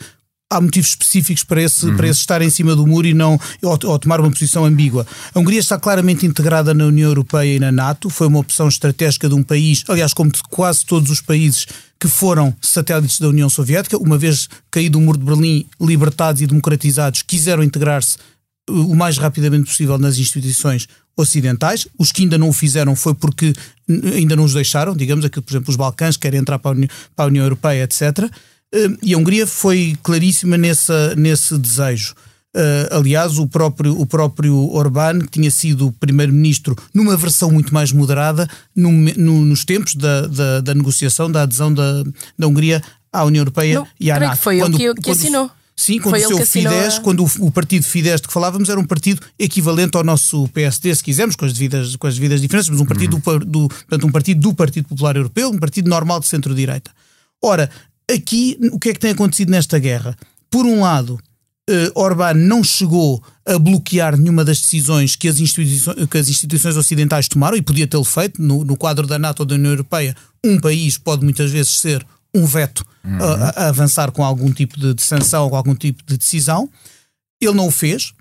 há 0.51 0.61
motivos 0.61 0.91
específicos 0.91 1.43
para 1.43 1.63
esse, 1.63 1.87
uhum. 1.87 1.97
para 1.97 2.07
esse 2.07 2.21
estar 2.21 2.41
em 2.43 2.51
cima 2.51 2.77
do 2.77 2.87
muro 2.87 3.07
e 3.07 3.15
não 3.15 3.39
ou, 3.63 3.79
ou, 3.85 3.99
tomar 3.99 4.21
uma 4.21 4.31
posição 4.31 4.65
ambígua. 4.65 5.07
A 5.35 5.39
Hungria 5.39 5.59
está 5.59 5.79
claramente 5.79 6.27
integrada 6.27 6.73
na 6.73 6.87
União 6.87 7.09
Europeia 7.09 7.57
e 7.57 7.59
na 7.59 7.73
NATO, 7.73 8.09
foi 8.09 8.27
uma 8.27 8.39
opção 8.39 8.69
estratégica 8.69 9.29
de 9.29 9.35
um 9.35 9.43
país, 9.43 9.85
aliás, 9.89 10.15
como 10.15 10.31
de 10.31 10.43
quase 10.51 10.85
todos 10.85 11.11
os 11.11 11.21
países 11.21 11.67
que 11.99 12.09
foram 12.09 12.55
satélites 12.61 13.19
da 13.19 13.29
União 13.29 13.49
Soviética, 13.49 13.97
uma 13.97 14.19
vez 14.19 14.49
caído 14.71 14.99
o 14.99 15.01
muro 15.01 15.19
de 15.19 15.25
Berlim, 15.25 15.67
libertados 15.81 16.43
e 16.43 16.47
democratizados, 16.47 17.23
quiseram 17.23 17.63
integrar-se 17.63 18.17
uh, 18.17 18.21
o 18.69 18.95
mais 18.95 19.19
rapidamente 19.19 19.69
possível 19.69 19.99
nas 19.99 20.19
instituições 20.19 20.89
ocidentais. 21.17 21.87
Os 21.99 22.11
que 22.11 22.23
ainda 22.23 22.39
não 22.39 22.49
o 22.49 22.53
fizeram 22.53 22.97
foi 22.97 23.15
porque 23.15 23.53
ainda 24.15 24.35
não 24.35 24.45
os 24.45 24.55
deixaram, 24.55 24.97
digamos, 24.97 25.25
aqui, 25.25 25.41
por 25.41 25.53
exemplo, 25.53 25.71
os 25.71 25.77
Balcãs 25.77 26.17
querem 26.17 26.41
entrar 26.41 26.59
para 26.59 26.71
a 26.71 26.75
União, 26.75 26.89
para 27.15 27.25
a 27.25 27.29
União 27.29 27.45
Europeia, 27.45 27.85
etc. 27.85 28.03
Uh, 28.75 28.99
e 29.03 29.15
a 29.15 29.19
Hungria 29.19 29.47
foi 29.47 29.97
claríssima 30.03 30.57
nessa, 30.57 31.15
nesse 31.15 31.57
desejo. 31.59 32.15
Uh, 32.57 32.99
aliás, 32.99 33.37
o 33.39 33.49
próprio, 33.49 34.01
o 34.01 34.07
próprio 34.07 34.57
Orbán, 34.73 35.21
que 35.21 35.27
tinha 35.29 35.51
sido 35.51 35.93
primeiro-ministro 35.99 36.77
numa 36.95 37.17
versão 37.17 37.51
muito 37.51 37.75
mais 37.75 37.91
moderada, 37.91 38.49
no, 38.75 38.93
no, 38.93 39.45
nos 39.45 39.65
tempos 39.65 39.97
da, 39.97 40.27
da, 40.29 40.61
da, 40.61 40.75
negociação, 40.75 41.31
da 41.31 41.43
adesão 41.43 41.75
da, 41.75 42.05
da 42.39 42.47
Hungria 42.47 42.81
à 43.13 43.25
União 43.25 43.41
Europeia 43.41 43.81
não, 43.81 43.87
e 43.99 44.09
à 44.09 44.21
NATO. 44.21 44.41
foi 44.41 44.59
quando, 44.59 44.81
ele 44.81 44.95
que, 44.95 45.03
que 45.03 45.11
assinou. 45.11 45.51
Sim, 45.77 45.99
quando 45.99 46.21
foi 46.21 46.25
o 46.25 46.37
seu 46.37 46.47
Fidesz, 46.47 46.99
a... 46.99 47.01
quando 47.01 47.25
o, 47.25 47.31
o, 47.47 47.51
partido 47.51 47.85
Fidesz 47.85 48.21
de 48.21 48.29
que 48.29 48.33
falávamos 48.33 48.69
era 48.69 48.79
um 48.79 48.85
partido 48.85 49.21
equivalente 49.39 49.97
ao 49.97 50.05
nosso 50.05 50.49
PSD, 50.49 50.95
se 50.95 51.03
quisermos, 51.03 51.35
com 51.35 51.45
as 51.45 51.53
devidas, 51.53 51.97
com 51.97 52.07
as 52.07 52.15
devidas 52.15 52.41
diferenças, 52.41 52.71
mas 52.71 52.81
um 52.81 52.87
partido, 52.87 53.21
uhum. 53.27 53.39
do, 53.39 53.45
do, 53.45 53.69
portanto, 53.69 54.07
um 54.07 54.13
partido 54.13 54.41
do 54.41 54.55
Partido 54.55 54.89
Popular 54.89 55.17
Europeu, 55.17 55.51
um 55.51 55.59
partido 55.59 55.91
normal 55.91 56.21
de 56.21 56.27
centro-direita. 56.27 56.93
Ora, 57.43 57.69
aqui 58.11 58.57
o 58.73 58.79
que 58.79 58.91
é 58.91 58.93
que 58.93 59.01
tem 59.01 59.11
acontecido 59.11 59.51
nesta 59.51 59.79
guerra? 59.79 60.17
Por 60.49 60.65
um 60.65 60.81
lado, 60.81 61.19
uh, 61.69 62.01
Orbán 62.01 62.35
não 62.35 62.63
chegou 62.63 63.23
a 63.47 63.59
bloquear 63.59 64.17
nenhuma 64.17 64.45
das 64.45 64.61
decisões 64.61 65.17
que 65.17 65.29
as 65.29 65.41
instituições, 65.41 66.07
que 66.07 66.19
as 66.19 66.29
instituições 66.29 66.77
ocidentais 66.77 67.29
tomaram 67.29 67.57
e 67.57 67.63
podia 67.63 67.87
tê-lo 67.87 68.05
feito. 68.05 68.41
No, 68.41 68.65
no, 68.65 68.77
quadro 68.77 69.07
da 69.07 69.19
NATO 69.19 69.41
ou 69.41 69.47
da 69.47 69.55
União 69.55 69.73
Europeia, 69.73 70.17
um 70.45 70.59
país 70.61 70.97
pode 70.97 71.25
muitas 71.25 71.51
vezes 71.51 71.73
ser 71.73 72.07
um 72.35 72.45
veto 72.47 72.85
uhum. 73.05 73.19
a, 73.23 73.51
a, 73.51 73.69
avançar 73.69 74.11
com 74.11 74.25
algum 74.25 74.53
tipo 74.53 74.79
de, 74.79 74.95
de 74.95 75.03
sanção 75.03 75.45
ou 75.45 75.51
com 75.51 75.57
algum 75.57 75.75
tipo 75.75 76.03
de 76.05 76.17
decisão. 76.17 76.69
Ele 77.41 77.55
não 77.55 77.69
o 77.69 77.71
fez, 77.71 78.13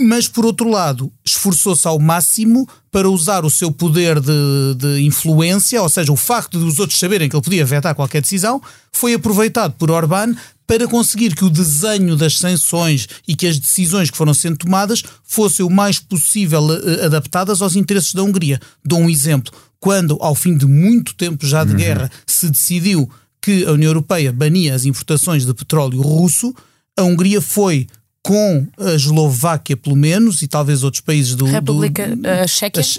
mas 0.00 0.26
por 0.26 0.44
outro 0.44 0.68
lado 0.68 1.12
esforçou-se 1.24 1.86
ao 1.86 1.98
máximo 1.98 2.68
para 2.90 3.08
usar 3.08 3.44
o 3.44 3.50
seu 3.50 3.70
poder 3.70 4.20
de, 4.20 4.74
de, 4.76 5.02
influência, 5.02 5.80
ou 5.82 5.88
seja, 5.88 6.12
o 6.12 6.16
facto 6.16 6.58
de 6.58 6.64
os 6.64 6.78
outros 6.78 6.98
saberem 6.98 7.28
que 7.28 7.36
ele 7.36 7.42
podia 7.42 7.64
vetar 7.64 7.94
qualquer 7.94 8.20
decisão, 8.20 8.60
foi 8.92 9.14
aproveitado 9.14 9.74
por 9.78 9.90
Orbán 9.90 10.34
para 10.66 10.88
conseguir 10.88 11.34
que 11.34 11.44
o 11.44 11.50
desenho 11.50 12.16
das 12.16 12.38
sanções 12.38 13.06
e 13.28 13.36
que 13.36 13.46
as 13.46 13.58
decisões 13.58 14.10
que 14.10 14.16
foram 14.16 14.34
sendo 14.34 14.56
tomadas 14.56 15.02
fossem 15.22 15.64
o 15.64 15.70
mais 15.70 15.98
possível 15.98 16.62
uh, 16.64 17.04
adaptadas 17.04 17.60
aos 17.60 17.76
interesses 17.76 18.14
da 18.14 18.22
Hungria. 18.22 18.60
Dou 18.84 18.98
um 18.98 19.10
exemplo. 19.10 19.52
Quando, 19.78 20.16
ao 20.20 20.34
fim 20.34 20.56
de 20.56 20.66
muito 20.66 21.14
tempo 21.14 21.46
já 21.46 21.62
de 21.62 21.72
uhum. 21.72 21.76
guerra, 21.76 22.10
se 22.26 22.50
decidiu 22.50 23.10
que 23.44 23.66
a 23.66 23.72
União 23.72 23.90
Europeia 23.90 24.32
bania 24.32 24.74
as 24.74 24.86
importações 24.86 25.44
de 25.44 25.52
petróleo 25.52 26.00
russo, 26.00 26.54
a 26.98 27.02
Hungria 27.02 27.42
foi 27.42 27.86
com 28.22 28.66
a 28.78 28.94
Eslováquia, 28.94 29.76
pelo 29.76 29.94
menos, 29.94 30.40
e 30.40 30.48
talvez 30.48 30.82
outros 30.82 31.02
países 31.02 31.34
do. 31.34 31.44
República 31.44 32.08
uh, 32.08 32.48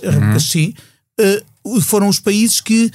uhum. 0.03 0.39
Sim. 0.39 0.73
Uh, 1.65 1.81
foram 1.81 2.07
os 2.07 2.19
países 2.19 2.61
que 2.61 2.91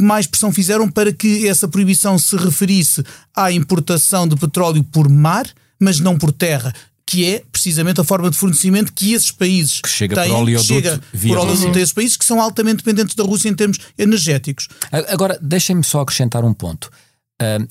mais 0.00 0.26
pressão 0.26 0.50
fizeram 0.52 0.90
para 0.90 1.12
que 1.12 1.46
essa 1.46 1.68
proibição 1.68 2.18
se 2.18 2.36
referisse 2.36 3.04
à 3.36 3.52
importação 3.52 4.26
de 4.26 4.34
petróleo 4.34 4.82
por 4.82 5.08
mar, 5.08 5.46
mas 5.78 6.00
não 6.00 6.18
por 6.18 6.32
terra 6.32 6.74
que 7.10 7.26
é 7.26 7.42
precisamente 7.50 8.00
a 8.00 8.04
forma 8.04 8.30
de 8.30 8.36
fornecimento 8.36 8.92
que 8.92 9.14
esses 9.14 9.32
países 9.32 9.80
que 9.80 9.88
chega 9.88 10.14
têm, 10.14 10.30
por 10.30 10.38
oleoduto, 10.38 10.64
chega 10.64 11.02
por 11.26 11.38
oleoduto 11.38 11.76
a 11.76 11.80
esses 11.80 11.92
países 11.92 12.16
que 12.16 12.24
são 12.24 12.40
altamente 12.40 12.84
dependentes 12.84 13.16
da 13.16 13.24
Rússia 13.24 13.48
em 13.48 13.54
termos 13.54 13.78
energéticos. 13.98 14.68
Agora, 15.08 15.36
deixem-me 15.42 15.82
só 15.82 16.02
acrescentar 16.02 16.44
um 16.44 16.54
ponto. 16.54 16.88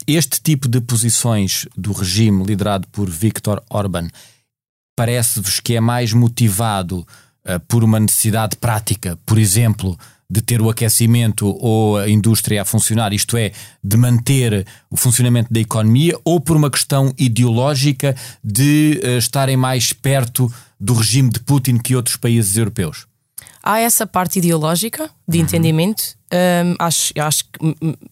este 0.06 0.42
tipo 0.42 0.68
de 0.68 0.82
posições 0.82 1.66
do 1.78 1.94
regime 1.94 2.44
liderado 2.44 2.86
por 2.90 3.10
Viktor 3.10 3.64
Orban 3.70 4.10
parece-vos 4.94 5.62
que 5.62 5.76
é 5.76 5.80
mais 5.80 6.12
motivado 6.12 7.08
uh, 7.46 7.58
por 7.70 7.86
uma 7.86 8.02
necessidade 8.02 8.58
prática, 8.58 9.18
por 9.26 9.38
exemplo, 9.38 9.98
de 10.30 10.42
ter 10.42 10.62
o 10.62 10.70
aquecimento 10.70 11.48
ou 11.60 11.98
a 11.98 12.08
indústria 12.08 12.62
a 12.62 12.66
funcionar, 12.66 13.14
isto 13.14 13.36
é, 13.36 13.52
de 13.84 13.98
manter 13.98 14.66
o 14.90 14.96
funcionamento 14.96 15.52
da 15.52 15.60
economia, 15.60 16.18
ou 16.24 16.40
por 16.40 16.56
uma 16.56 16.70
questão 16.70 17.12
ideológica 17.18 18.16
de 18.44 19.02
uh, 19.04 19.18
estarem 19.18 19.58
mais 19.58 19.92
perto 19.92 20.54
do 20.80 20.94
regime 20.94 21.30
de 21.30 21.40
Putin 21.40 21.78
que 21.78 21.96
outros 21.96 22.16
países 22.16 22.56
europeus? 22.56 23.08
Há 23.62 23.80
essa 23.80 24.06
parte 24.06 24.40
ideológica 24.40 25.10
de 25.28 25.40
uhum. 25.40 25.44
entendimento, 25.44 26.16
um, 26.32 26.76
acho, 26.80 27.14
acho, 27.20 27.44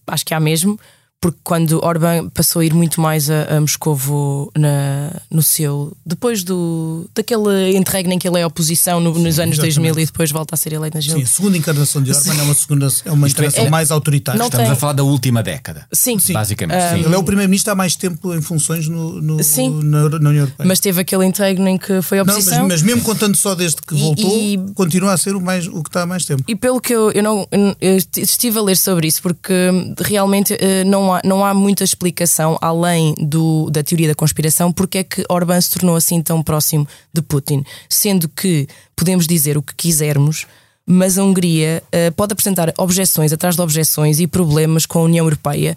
acho 0.07 0.25
que 0.25 0.33
há 0.33 0.39
mesmo, 0.39 0.77
porque 1.19 1.39
quando 1.43 1.83
Orbán 1.83 2.29
passou 2.29 2.61
a 2.61 2.65
ir 2.65 2.73
muito 2.73 3.01
mais 3.01 3.29
a, 3.29 3.57
a 3.57 3.61
Moscovo 3.61 4.51
na, 4.55 5.11
no 5.31 5.41
seu. 5.41 5.95
depois 6.05 6.43
do 6.43 7.09
daquele 7.15 7.75
interregno 7.75 8.13
em 8.13 8.19
que 8.19 8.27
ele 8.27 8.39
é 8.39 8.45
oposição 8.45 8.99
no, 8.99 9.09
nos 9.11 9.35
Sim, 9.35 9.41
anos 9.41 9.57
exatamente. 9.57 9.75
2000 9.75 9.99
e 9.99 10.05
depois 10.05 10.31
volta 10.31 10.53
a 10.53 10.57
ser 10.57 10.73
eleito 10.73 10.95
na 10.95 11.01
Sim, 11.01 11.21
a 11.21 11.25
segunda 11.25 11.57
encarnação 11.57 12.03
de 12.03 12.11
Orbán 12.11 12.37
é 12.37 12.41
uma, 12.43 12.53
segunda, 12.53 12.87
é 13.05 13.11
uma 13.11 13.27
encarnação 13.27 13.65
é, 13.65 13.69
mais 13.69 13.89
autoritária. 13.89 14.41
Estamos 14.43 14.65
tem... 14.65 14.73
a 14.73 14.75
falar 14.75 14.93
da 14.93 15.03
última 15.03 15.41
década. 15.41 15.87
Sim, 15.91 16.17
basicamente. 16.31 16.77
Um, 16.77 16.89
sim. 16.89 17.05
Ele 17.05 17.15
é 17.15 17.17
o 17.17 17.23
primeiro-ministro 17.23 17.73
há 17.73 17.75
mais 17.75 17.95
tempo 17.95 18.33
em 18.33 18.41
funções 18.41 18.87
no, 18.87 19.21
no 19.21 19.43
Sim. 19.43 19.81
Na, 19.83 20.09
na, 20.09 20.29
União 20.29 20.43
Europeia. 20.43 20.67
Mas 20.67 20.79
teve 20.79 21.01
aquele 21.01 21.25
interregno 21.25 21.67
em 21.67 21.77
que 21.77 22.01
foi 22.01 22.19
oposição. 22.19 22.59
Não, 22.59 22.67
mas, 22.67 22.81
mas, 22.81 22.83
mesmo 22.83 23.01
contando 23.01 23.35
só 23.35 23.55
desde 23.55 23.81
que 23.81 23.95
voltou, 23.95 24.37
e, 24.37 24.57
continua 24.75 25.13
a 25.13 25.17
ser 25.17 25.35
o, 25.35 25.41
mais, 25.41 25.67
o 25.67 25.81
que 25.81 25.89
está 25.89 26.03
há 26.03 26.05
mais 26.05 26.25
tempo. 26.25 26.43
E 26.47 26.55
pelo 26.55 26.79
que 26.79 26.93
eu, 26.93 27.11
eu 27.11 27.23
não 27.23 27.47
eu 27.81 27.97
estive 27.97 28.59
a 28.59 28.61
ler 28.61 28.77
sobre 28.77 29.07
isso, 29.07 29.21
porque 29.21 29.53
realmente 29.99 30.55
eh, 30.59 30.83
não 31.07 31.13
há, 31.13 31.21
não 31.23 31.45
há 31.45 31.53
muitas 31.53 31.89
explicação, 31.89 32.57
além 32.61 33.13
do, 33.17 33.69
da 33.69 33.83
teoria 33.83 34.09
da 34.09 34.15
conspiração, 34.15 34.71
porque 34.71 34.99
é 34.99 35.03
que 35.03 35.23
Orbán 35.29 35.59
se 35.61 35.71
tornou 35.71 35.95
assim 35.95 36.21
tão 36.21 36.43
próximo 36.43 36.87
de 37.13 37.21
Putin. 37.21 37.63
Sendo 37.89 38.27
que 38.27 38.67
podemos 38.95 39.25
dizer 39.25 39.57
o 39.57 39.61
que 39.61 39.73
quisermos, 39.73 40.45
mas 40.85 41.17
a 41.17 41.23
Hungria 41.23 41.81
uh, 41.87 42.11
pode 42.13 42.33
apresentar 42.33 42.73
objeções 42.77 43.31
atrás 43.31 43.55
de 43.55 43.61
objeções 43.61 44.19
e 44.19 44.27
problemas 44.27 44.85
com 44.85 44.99
a 44.99 45.03
União 45.03 45.25
Europeia, 45.25 45.75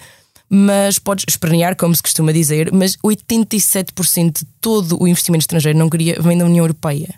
mas 0.49 0.99
podes 0.99 1.25
espernear, 1.29 1.77
como 1.77 1.95
se 1.95 2.03
costuma 2.03 2.33
dizer, 2.33 2.73
mas 2.73 2.97
87% 2.97 4.41
de 4.41 4.47
todo 4.61 5.01
o 5.01 5.07
investimento 5.07 5.43
estrangeiro 5.43 5.79
na 5.79 5.85
Hungria 5.85 6.17
vem 6.21 6.37
da 6.37 6.45
União 6.45 6.65
Europeia. 6.65 7.15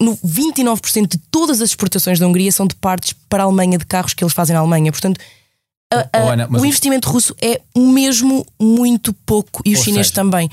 No 0.00 0.16
29% 0.16 1.06
de 1.06 1.18
todas 1.30 1.60
as 1.60 1.70
exportações 1.70 2.18
da 2.18 2.26
Hungria 2.26 2.50
são 2.50 2.66
de 2.66 2.74
partes 2.74 3.14
para 3.28 3.44
a 3.44 3.46
Alemanha, 3.46 3.78
de 3.78 3.86
carros 3.86 4.14
que 4.14 4.24
eles 4.24 4.34
fazem 4.34 4.54
na 4.54 4.60
Alemanha. 4.60 4.90
Portanto, 4.90 5.20
a, 5.92 6.08
a, 6.12 6.32
Ana, 6.32 6.48
o 6.50 6.66
investimento 6.66 7.08
russo 7.08 7.34
é 7.40 7.60
mesmo 7.76 8.46
muito 8.60 9.12
pouco 9.12 9.62
e 9.64 9.74
os 9.74 9.80
chineses 9.80 10.10
também. 10.10 10.50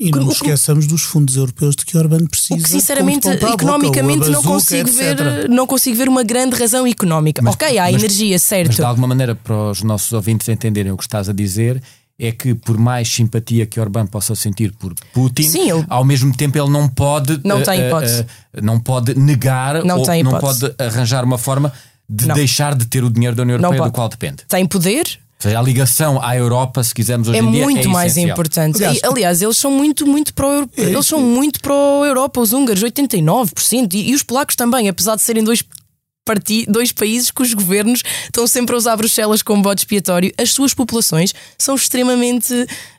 E 0.00 0.10
não 0.10 0.24
nos 0.24 0.34
esqueçamos 0.34 0.86
dos 0.86 1.02
fundos 1.02 1.36
europeus 1.36 1.76
de 1.76 1.84
que 1.84 1.96
Orbán 1.96 2.26
precisa. 2.26 2.58
O 2.58 2.62
que 2.62 2.68
sinceramente, 2.68 3.28
economicamente, 3.28 4.28
não 4.30 4.42
consigo, 4.42 4.90
ver, 4.90 5.48
não 5.48 5.64
consigo 5.64 5.96
ver 5.96 6.08
uma 6.08 6.24
grande 6.24 6.56
razão 6.56 6.84
económica. 6.86 7.40
Mas, 7.40 7.54
ok, 7.54 7.78
há 7.78 7.84
mas, 7.84 8.02
energia, 8.02 8.36
certo. 8.38 8.68
Mas 8.68 8.76
de 8.76 8.82
alguma 8.82 9.06
maneira, 9.06 9.36
para 9.36 9.70
os 9.70 9.82
nossos 9.82 10.12
ouvintes 10.12 10.48
entenderem 10.48 10.90
o 10.90 10.96
que 10.96 11.04
estás 11.04 11.28
a 11.28 11.32
dizer, 11.32 11.80
é 12.18 12.32
que 12.32 12.54
por 12.54 12.76
mais 12.78 13.08
simpatia 13.08 13.64
que 13.64 13.78
Orbán 13.78 14.06
possa 14.06 14.34
sentir 14.34 14.72
por 14.72 14.92
Putin, 15.12 15.44
Sim, 15.44 15.70
ele... 15.70 15.84
ao 15.88 16.04
mesmo 16.04 16.34
tempo 16.36 16.58
ele 16.58 16.70
não 16.70 16.88
pode 16.88 17.40
não, 17.44 17.62
tem 17.62 17.80
uh, 17.80 17.96
uh, 17.96 18.60
não 18.62 18.78
pode 18.78 19.18
negar 19.18 19.84
não 19.84 19.98
ou 19.98 20.24
não 20.24 20.38
pode 20.38 20.74
arranjar 20.78 21.24
uma 21.24 21.38
forma 21.38 21.72
de 22.08 22.26
não. 22.26 22.34
deixar 22.34 22.74
de 22.74 22.86
ter 22.86 23.04
o 23.04 23.10
dinheiro 23.10 23.34
da 23.34 23.42
União 23.42 23.56
Europeia 23.58 23.82
do 23.84 23.92
qual 23.92 24.08
depende. 24.08 24.44
Tem 24.48 24.66
poder, 24.66 25.06
ou 25.42 25.42
seja, 25.42 25.58
a 25.58 25.62
ligação 25.62 26.22
à 26.22 26.36
Europa, 26.36 26.84
se 26.84 26.94
quisermos 26.94 27.26
hoje 27.26 27.38
é 27.38 27.42
em 27.42 27.50
dia, 27.50 27.64
muito 27.64 27.88
é 27.88 27.90
mais 27.90 28.12
essencial. 28.12 28.32
importante. 28.32 28.76
Aliás, 28.76 28.98
e, 28.98 29.06
aliás, 29.06 29.42
eles 29.42 29.56
são 29.58 29.72
muito, 29.72 30.06
muito 30.06 30.32
pró 30.32 30.62
é, 30.76 30.82
eles 30.82 31.06
são 31.06 31.20
muito 31.20 31.60
pró 31.60 32.04
Europa, 32.06 32.40
os 32.40 32.52
húngaros, 32.52 32.80
89%, 32.80 33.94
e, 33.94 34.10
e 34.10 34.14
os 34.14 34.22
polacos 34.22 34.54
também, 34.54 34.88
apesar 34.88 35.16
de 35.16 35.22
serem 35.22 35.42
dois 35.42 35.64
dois 36.68 36.92
países 36.92 37.32
cujos 37.32 37.54
governos 37.54 38.00
estão 38.24 38.46
sempre 38.46 38.76
a 38.76 38.78
usar 38.78 38.94
Bruxelas 38.94 39.42
como 39.42 39.60
bode 39.60 39.80
expiatório, 39.80 40.32
as 40.38 40.52
suas 40.52 40.72
populações 40.72 41.34
são 41.58 41.74
extremamente 41.74 42.54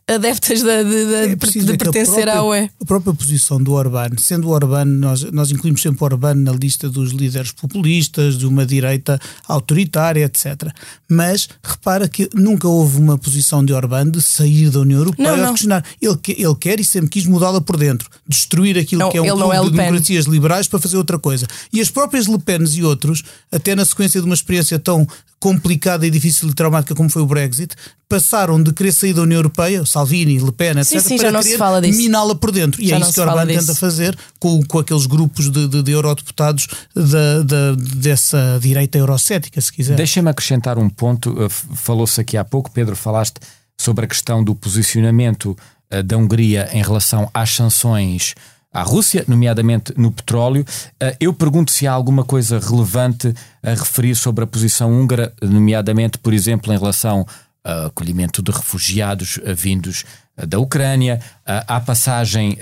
adeptas 0.07 0.61
da, 0.61 0.83
de, 0.83 1.05
de, 1.05 1.13
É 1.15 1.27
de, 1.35 1.65
de 1.65 1.77
pertencer 1.77 2.27
à 2.27 2.43
UE. 2.43 2.69
A 2.81 2.85
própria 2.85 3.13
posição 3.13 3.61
do 3.61 3.71
Orbán, 3.71 4.09
sendo 4.17 4.49
o 4.49 4.51
Orbán, 4.51 4.85
nós, 4.85 5.23
nós 5.31 5.51
incluímos 5.51 5.81
sempre 5.81 6.03
o 6.03 6.05
Orbán 6.05 6.35
na 6.35 6.51
lista 6.51 6.89
dos 6.89 7.11
líderes 7.11 7.51
populistas, 7.51 8.37
de 8.37 8.45
uma 8.45 8.65
direita 8.65 9.19
autoritária, 9.47 10.25
etc. 10.25 10.71
Mas 11.09 11.47
repara 11.63 12.07
que 12.07 12.29
nunca 12.33 12.67
houve 12.67 12.97
uma 12.97 13.17
posição 13.17 13.63
de 13.63 13.73
Orbán 13.73 14.09
de 14.09 14.21
sair 14.21 14.69
da 14.69 14.79
União 14.81 14.99
Europeia 14.99 15.29
Não, 15.29 15.35
a 15.35 15.45
não. 15.45 15.53
questionar. 15.53 15.85
Ele, 16.01 16.17
ele 16.27 16.55
quer 16.55 16.79
e 16.79 16.83
sempre 16.83 17.09
quis 17.09 17.25
mudá-la 17.25 17.61
por 17.61 17.77
dentro, 17.77 18.09
destruir 18.27 18.77
aquilo 18.77 18.99
Não, 18.99 19.09
que 19.11 19.17
é 19.17 19.21
um 19.21 19.27
clube 19.27 19.55
é 19.55 19.61
de 19.61 19.71
democracias 19.71 20.25
liberais 20.25 20.67
para 20.67 20.79
fazer 20.79 20.97
outra 20.97 21.17
coisa. 21.17 21.47
E 21.71 21.79
as 21.79 21.89
próprias 21.89 22.27
Le 22.27 22.39
Pen 22.39 22.63
e 22.73 22.83
outros, 22.83 23.23
até 23.51 23.75
na 23.75 23.85
sequência 23.85 24.19
de 24.19 24.25
uma 24.25 24.35
experiência 24.35 24.79
tão 24.79 25.07
complicada 25.43 26.07
e 26.07 26.09
difícil 26.09 26.47
e 26.47 26.53
traumática 26.53 26.95
como 26.95 27.09
foi 27.09 27.21
o 27.21 27.25
Brexit, 27.25 27.75
passaram 28.07 28.63
de 28.63 28.71
querer 28.71 28.93
sair 28.93 29.13
da 29.13 29.23
União 29.23 29.39
Europeia, 29.39 29.85
Salvini, 29.85 30.37
Le 30.39 30.53
Pen, 30.53 30.69
etc., 30.79 30.85
Sim, 30.85 30.99
sim, 31.01 31.17
para 31.17 31.43
querer 31.43 31.91
miná-la 31.91 32.33
por 32.33 32.49
dentro. 32.49 32.81
E 32.81 32.87
Já 32.87 32.95
é 32.95 32.99
isso 33.01 33.11
que 33.13 33.19
o 33.19 33.23
Orbán 33.23 33.45
tenta 33.47 33.59
disso. 33.59 33.75
fazer 33.75 34.17
com, 34.39 34.63
com 34.63 34.79
aqueles 34.79 35.05
grupos 35.05 35.49
de, 35.51 35.67
de, 35.67 35.83
de 35.83 35.91
eurodeputados 35.91 36.65
da, 36.95 37.41
da- 37.43 37.75
dessa 37.97 38.57
direita 38.61 38.97
eurocética, 38.97 39.59
se 39.59 39.73
quiser. 39.73 39.97
Deixa-me 39.97 40.29
acrescentar 40.29 40.77
um 40.77 40.87
ponto. 40.89 41.35
F- 41.43 41.65
Falou-se 41.75 42.21
aqui 42.21 42.37
há 42.37 42.45
pouco, 42.45 42.71
Pedro, 42.71 42.95
falaste 42.95 43.35
sobre 43.77 44.05
a 44.05 44.07
questão 44.07 44.41
do 44.41 44.55
posicionamento 44.55 45.57
uh, 45.93 46.01
da 46.03 46.15
Hungria 46.15 46.69
em 46.71 46.81
relação 46.81 47.29
às 47.33 47.49
sanções 47.53 48.33
à 48.73 48.81
Rússia, 48.81 49.23
nomeadamente 49.27 49.93
no 49.95 50.11
petróleo. 50.11 50.65
Uh, 50.93 51.15
Eu 51.19 51.33
pergunto 51.33 51.71
se 51.71 51.85
há 51.85 51.93
alguma 51.93 52.23
coisa 52.23 52.59
relevante 52.59 53.33
a 53.61 53.69
referir 53.69 54.15
sobre 54.15 54.43
a 54.43 54.47
posição 54.47 54.91
húngara, 54.91 55.31
nomeadamente, 55.41 56.17
por 56.17 56.33
exemplo, 56.33 56.73
em 56.73 56.77
relação 56.77 57.25
ao 57.63 57.85
acolhimento 57.85 58.41
de 58.41 58.51
refugiados 58.51 59.37
uh, 59.37 59.55
vindos 59.55 60.03
uh, 60.37 60.47
da 60.47 60.57
Ucrânia, 60.57 61.21
à 61.45 61.79
passagem 61.79 62.57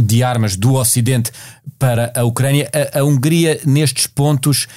de 0.00 0.22
armas 0.22 0.54
do 0.56 0.74
Ocidente 0.74 1.32
para 1.78 2.12
a 2.14 2.22
Ucrânia. 2.22 2.70
A, 2.94 3.02
Hungria, 3.02 3.60
nestes 3.66 4.06
pontos, 4.06 4.68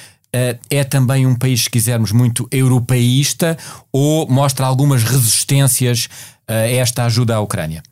é 0.70 0.82
também 0.82 1.26
um 1.26 1.36
país, 1.36 1.64
se 1.64 1.70
quisermos, 1.70 2.10
muito 2.10 2.48
europeísta 2.50 3.56
ou 3.92 4.26
mostra 4.28 4.66
algumas 4.66 5.04
resistências 5.04 6.08
a 6.48 6.54
esta 6.54 7.04
ajuda 7.04 7.36
à 7.36 7.40
Ucrânia? 7.40 7.82